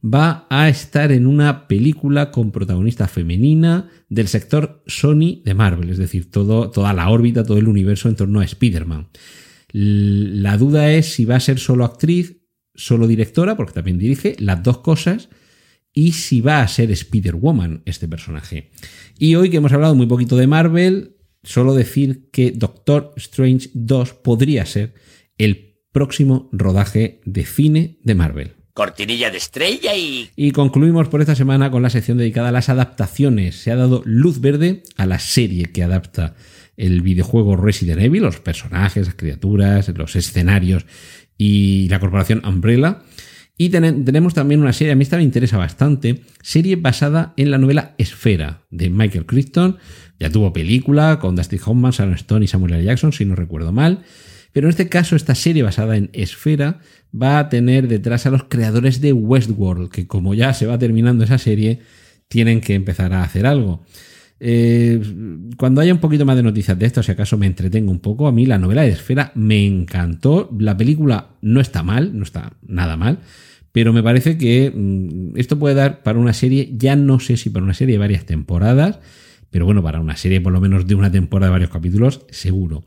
va 0.05 0.47
a 0.49 0.69
estar 0.69 1.13
en 1.13 1.27
una 1.27 1.67
película 1.67 2.31
con 2.31 2.51
protagonista 2.51 3.09
femenina 3.09 3.91
del 4.09 4.29
sector 4.29 4.83
Sony 4.87 5.43
de 5.45 5.55
Marvel, 5.55 5.91
es 5.91 5.99
decir, 5.99 6.31
toda 6.31 6.93
la 6.93 7.11
órbita, 7.11 7.45
todo 7.45 7.59
el 7.59 7.69
universo 7.69 8.09
en 8.09 8.17
torno 8.17 8.41
a 8.41 8.45
Spider-Man. 8.45 9.09
La 9.73 10.57
duda 10.57 10.93
es 10.93 11.13
si 11.13 11.25
va 11.27 11.37
a 11.37 11.41
ser 11.41 11.59
solo 11.59 11.85
actriz, 11.85 12.39
solo 12.75 13.07
directora, 13.07 13.57
porque 13.57 13.75
también 13.75 13.99
dirige, 13.99 14.37
las 14.39 14.63
dos 14.63 14.79
cosas, 14.79 15.29
y 15.99 16.13
si 16.13 16.41
va 16.41 16.61
a 16.61 16.69
ser 16.69 16.93
Spider-Woman 16.93 17.83
este 17.85 18.07
personaje. 18.07 18.71
Y 19.19 19.35
hoy 19.35 19.51
que 19.51 19.57
hemos 19.57 19.73
hablado 19.73 19.97
muy 19.97 20.07
poquito 20.07 20.37
de 20.37 20.47
Marvel, 20.47 21.17
solo 21.43 21.75
decir 21.75 22.31
que 22.31 22.53
Doctor 22.53 23.15
Strange 23.17 23.71
2 23.75 24.13
podría 24.13 24.65
ser 24.65 24.95
el 25.39 25.81
próximo 25.91 26.51
rodaje 26.53 27.21
de 27.25 27.45
cine 27.45 27.99
de 28.05 28.15
Marvel. 28.15 28.55
Cortinilla 28.75 29.33
de 29.33 29.39
estrella 29.39 29.97
y... 29.97 30.31
Y 30.37 30.53
concluimos 30.53 31.09
por 31.09 31.21
esta 31.21 31.35
semana 31.35 31.73
con 31.73 31.83
la 31.83 31.91
sección 31.91 32.17
dedicada 32.17 32.51
a 32.51 32.53
las 32.53 32.69
adaptaciones. 32.69 33.57
Se 33.57 33.73
ha 33.73 33.77
dado 33.77 34.03
luz 34.05 34.41
verde 34.41 34.85
a 34.97 35.05
la 35.05 35.19
serie 35.19 35.65
que 35.65 35.83
adapta 35.83 36.37
el 36.77 37.03
videojuego 37.03 37.57
Resident 37.57 38.01
Evil, 38.03 38.23
los 38.23 38.39
personajes, 38.39 39.07
las 39.07 39.17
criaturas, 39.17 39.89
los 39.89 40.15
escenarios 40.15 40.87
y 41.37 41.89
la 41.89 41.99
corporación 41.99 42.47
Umbrella 42.47 43.03
Y 43.61 43.71
tenemos 43.71 44.35
también 44.35 44.61
una 44.61 44.73
serie, 44.73 44.93
a 44.93 44.97
mí 44.97 45.03
esta 45.03 45.17
me 45.17 45.25
interesa 45.25 45.59
bastante, 45.59 46.23
serie 46.43 46.77
basada 46.77 47.35
en 47.37 47.51
la 47.51 47.59
novela 47.59 47.97
Esfera 47.99 48.63
de 48.71 48.89
Michael 48.89 49.27
Crichton. 49.27 49.79
Ya 50.21 50.31
tuvo 50.31 50.53
película 50.53 51.19
con 51.19 51.35
Dusty 51.35 51.59
Hoffman, 51.65 51.91
Sharon 51.91 52.15
Stone 52.15 52.45
y 52.45 52.49
Samuel 52.49 52.75
L. 52.75 52.85
Jackson, 52.85 53.13
si 53.13 53.25
no 53.25 53.35
recuerdo 53.35 53.73
mal. 53.73 54.05
Pero 54.53 54.69
en 54.69 54.71
este 54.71 54.89
caso, 54.89 55.17
esta 55.17 55.35
serie 55.35 55.65
basada 55.65 55.97
en 55.97 56.09
Esfera 56.13 56.79
va 57.13 57.41
a 57.41 57.49
tener 57.49 57.89
detrás 57.89 58.27
a 58.27 58.31
los 58.31 58.45
creadores 58.45 59.01
de 59.01 59.13
Westworld, 59.13 59.91
que 59.91 60.07
como 60.07 60.35
ya 60.35 60.55
se 60.55 60.67
va 60.67 60.79
terminando 60.79 61.25
esa 61.25 61.39
serie, 61.39 61.81
tienen 62.29 62.61
que 62.61 62.75
empezar 62.75 63.13
a 63.13 63.25
hacer 63.25 63.45
algo. 63.45 63.83
Eh, 64.41 65.01
cuando 65.57 65.81
haya 65.81 65.93
un 65.93 65.99
poquito 65.99 66.25
más 66.25 66.37
de 66.37 66.45
noticias 66.45 66.79
de 66.79 66.87
esto, 66.87 67.03
si 67.03 67.11
acaso 67.11 67.37
me 67.37 67.47
entretengo 67.47 67.91
un 67.91 67.99
poco, 67.99 68.29
a 68.29 68.33
mí 68.33 68.47
la 68.47 68.59
novela 68.59 68.83
de 68.83 68.91
Esfera 68.91 69.33
me 69.35 69.67
encantó. 69.67 70.49
La 70.59 70.77
película 70.77 71.31
no 71.43 71.61
está 71.61 71.83
mal, 71.83 72.17
no 72.17 72.23
está 72.23 72.53
nada 72.67 72.97
mal, 72.97 73.19
pero 73.73 73.93
me 73.93 74.03
parece 74.03 74.39
que 74.39 74.73
mm, 74.75 75.39
esto 75.39 75.59
puede 75.59 75.75
dar 75.75 76.03
para 76.03 76.19
una 76.19 76.33
serie, 76.33 76.71
ya 76.73 76.97
no 76.97 77.21
sé 77.21 77.37
si 77.37 77.51
para 77.51 77.65
una 77.65 77.75
serie 77.75 77.95
de 77.95 77.99
varias 77.99 78.25
temporadas, 78.25 79.01
pero 79.51 79.65
bueno, 79.65 79.83
para 79.83 80.01
una 80.01 80.17
serie 80.17 80.41
por 80.41 80.53
lo 80.53 80.61
menos 80.61 80.87
de 80.87 80.95
una 80.95 81.11
temporada 81.11 81.49
de 81.49 81.53
varios 81.53 81.71
capítulos, 81.71 82.23
seguro. 82.31 82.85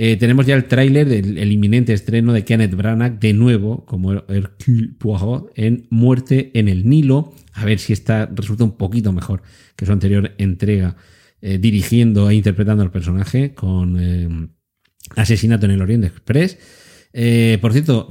Eh, 0.00 0.16
tenemos 0.16 0.46
ya 0.46 0.54
el 0.54 0.66
tráiler 0.66 1.08
del 1.08 1.50
inminente 1.50 1.92
estreno 1.92 2.32
de 2.32 2.44
Kenneth 2.44 2.76
Branagh 2.76 3.18
de 3.18 3.32
nuevo 3.32 3.84
como 3.84 4.12
Hercule 4.12 4.90
Poirot 4.96 5.50
en 5.56 5.88
Muerte 5.90 6.52
en 6.54 6.68
el 6.68 6.88
Nilo. 6.88 7.34
A 7.52 7.64
ver 7.64 7.80
si 7.80 7.94
esta 7.94 8.26
resulta 8.26 8.62
un 8.62 8.76
poquito 8.76 9.12
mejor 9.12 9.42
que 9.74 9.86
su 9.86 9.92
anterior 9.92 10.36
entrega 10.38 10.94
eh, 11.40 11.58
dirigiendo 11.58 12.30
e 12.30 12.36
interpretando 12.36 12.84
al 12.84 12.92
personaje 12.92 13.54
con 13.54 13.96
eh, 13.98 14.48
Asesinato 15.16 15.66
en 15.66 15.72
el 15.72 15.82
Oriente 15.82 16.06
Express. 16.06 16.58
Por 17.60 17.72
cierto, 17.72 18.08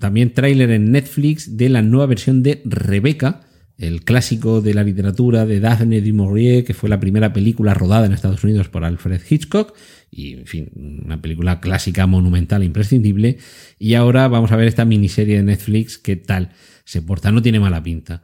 también 0.00 0.32
tráiler 0.32 0.70
en 0.70 0.92
Netflix 0.92 1.56
de 1.56 1.68
la 1.68 1.82
nueva 1.82 2.06
versión 2.06 2.42
de 2.42 2.62
Rebeca, 2.64 3.42
el 3.78 4.04
clásico 4.04 4.60
de 4.60 4.74
la 4.74 4.82
literatura 4.82 5.46
de 5.46 5.60
Daphne 5.60 6.00
du 6.00 6.12
Maurier, 6.12 6.64
que 6.64 6.74
fue 6.74 6.88
la 6.88 6.98
primera 6.98 7.32
película 7.32 7.74
rodada 7.74 8.06
en 8.06 8.12
Estados 8.12 8.42
Unidos 8.42 8.68
por 8.68 8.84
Alfred 8.84 9.20
Hitchcock 9.28 9.72
y, 10.10 10.34
en 10.34 10.46
fin, 10.46 10.70
una 11.04 11.22
película 11.22 11.60
clásica, 11.60 12.06
monumental, 12.06 12.64
imprescindible. 12.64 13.38
Y 13.78 13.94
ahora 13.94 14.26
vamos 14.26 14.50
a 14.50 14.56
ver 14.56 14.66
esta 14.66 14.84
miniserie 14.84 15.36
de 15.36 15.44
Netflix, 15.44 15.96
qué 15.96 16.16
tal 16.16 16.50
se 16.84 17.02
porta, 17.02 17.30
no 17.30 17.40
tiene 17.40 17.60
mala 17.60 17.82
pinta. 17.82 18.22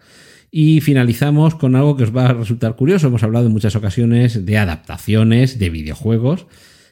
Y 0.51 0.81
finalizamos 0.81 1.55
con 1.55 1.77
algo 1.77 1.97
que 1.97 2.05
os 2.05 2.17
va 2.17 2.27
a 2.27 2.33
resultar 2.33 2.75
curioso. 2.75 3.07
Hemos 3.07 3.23
hablado 3.23 3.47
en 3.47 3.53
muchas 3.53 3.77
ocasiones 3.77 4.45
de 4.47 4.59
adaptaciones 4.59 5.59
de 5.59 5.71
videojuegos. 5.71 6.47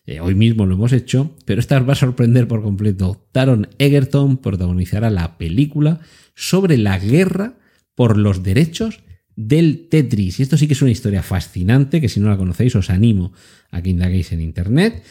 Eh, 0.04 0.20
hoy 0.20 0.34
mismo 0.34 0.66
lo 0.66 0.74
hemos 0.74 0.92
hecho, 0.92 1.36
pero 1.44 1.60
esta 1.60 1.78
os 1.78 1.88
va 1.88 1.92
a 1.92 1.96
sorprender 1.96 2.48
por 2.48 2.62
completo. 2.62 3.28
Taron 3.32 3.68
Egerton 3.78 4.38
protagonizará 4.38 5.10
la 5.10 5.38
película 5.38 6.00
sobre 6.34 6.76
la 6.76 6.98
guerra 6.98 7.58
por 7.94 8.16
los 8.18 8.42
derechos 8.42 9.00
del 9.36 9.88
Tetris. 9.88 10.40
Y 10.40 10.42
esto 10.42 10.56
sí 10.56 10.66
que 10.66 10.74
es 10.74 10.82
una 10.82 10.90
historia 10.90 11.22
fascinante, 11.22 12.00
que 12.00 12.08
si 12.08 12.20
no 12.20 12.28
la 12.28 12.36
conocéis 12.36 12.74
os 12.76 12.90
animo 12.90 13.32
a 13.70 13.80
que 13.80 13.90
indaguéis 13.90 14.32
en 14.32 14.40
Internet 14.40 15.02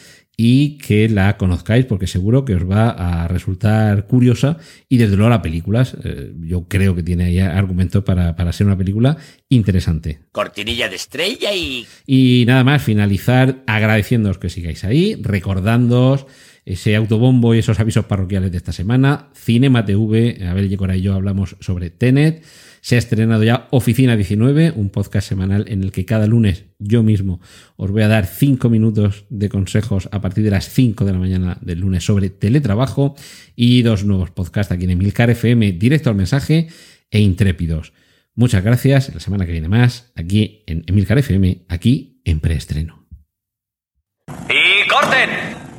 y 0.44 0.76
que 0.78 1.08
la 1.08 1.36
conozcáis 1.36 1.84
porque 1.84 2.08
seguro 2.08 2.44
que 2.44 2.56
os 2.56 2.68
va 2.68 2.90
a 2.90 3.28
resultar 3.28 4.08
curiosa 4.08 4.56
y 4.88 4.96
desde 4.96 5.14
luego 5.14 5.30
la 5.30 5.40
película, 5.40 5.86
eh, 6.02 6.32
yo 6.40 6.66
creo 6.66 6.96
que 6.96 7.04
tiene 7.04 7.26
ahí 7.26 7.38
argumentos 7.38 8.02
para, 8.02 8.34
para, 8.34 8.52
ser 8.52 8.66
una 8.66 8.76
película 8.76 9.16
interesante. 9.48 10.18
Cortinilla 10.32 10.88
de 10.88 10.96
estrella 10.96 11.54
y... 11.54 11.86
Y 12.08 12.42
nada 12.48 12.64
más, 12.64 12.82
finalizar 12.82 13.62
agradeciéndoos 13.68 14.38
que 14.38 14.50
sigáis 14.50 14.82
ahí, 14.82 15.14
recordándoos 15.14 16.26
ese 16.64 16.94
autobombo 16.96 17.54
y 17.54 17.58
esos 17.58 17.80
avisos 17.80 18.04
parroquiales 18.04 18.50
de 18.50 18.56
esta 18.56 18.72
semana. 18.72 19.30
Cinema 19.34 19.84
TV, 19.84 20.38
Abel 20.46 20.68
Yecora 20.68 20.96
y 20.96 21.02
yo 21.02 21.14
hablamos 21.14 21.56
sobre 21.60 21.90
Tenet. 21.90 22.44
Se 22.80 22.96
ha 22.96 22.98
estrenado 22.98 23.44
ya 23.44 23.68
Oficina 23.70 24.16
19, 24.16 24.72
un 24.74 24.90
podcast 24.90 25.28
semanal 25.28 25.66
en 25.68 25.82
el 25.82 25.92
que 25.92 26.04
cada 26.04 26.26
lunes 26.26 26.64
yo 26.78 27.02
mismo 27.02 27.40
os 27.76 27.90
voy 27.90 28.02
a 28.02 28.08
dar 28.08 28.26
5 28.26 28.68
minutos 28.68 29.24
de 29.30 29.48
consejos 29.48 30.08
a 30.10 30.20
partir 30.20 30.42
de 30.42 30.50
las 30.50 30.68
5 30.68 31.04
de 31.04 31.12
la 31.12 31.18
mañana 31.18 31.58
del 31.60 31.80
lunes 31.80 32.04
sobre 32.04 32.30
teletrabajo 32.30 33.14
y 33.54 33.82
dos 33.82 34.04
nuevos 34.04 34.30
podcasts 34.30 34.72
aquí 34.72 34.84
en 34.84 34.90
Emilcar 34.90 35.30
FM, 35.30 35.72
directo 35.72 36.10
al 36.10 36.16
mensaje 36.16 36.68
e 37.10 37.20
intrépidos. 37.20 37.92
Muchas 38.34 38.64
gracias. 38.64 39.14
La 39.14 39.20
semana 39.20 39.46
que 39.46 39.52
viene 39.52 39.68
más 39.68 40.10
aquí 40.16 40.64
en 40.66 40.84
Emilcar 40.86 41.18
FM, 41.18 41.64
aquí 41.68 42.20
en 42.24 42.40
preestreno. 42.40 43.06
¡Y 44.48 44.88
corten! 44.88 45.51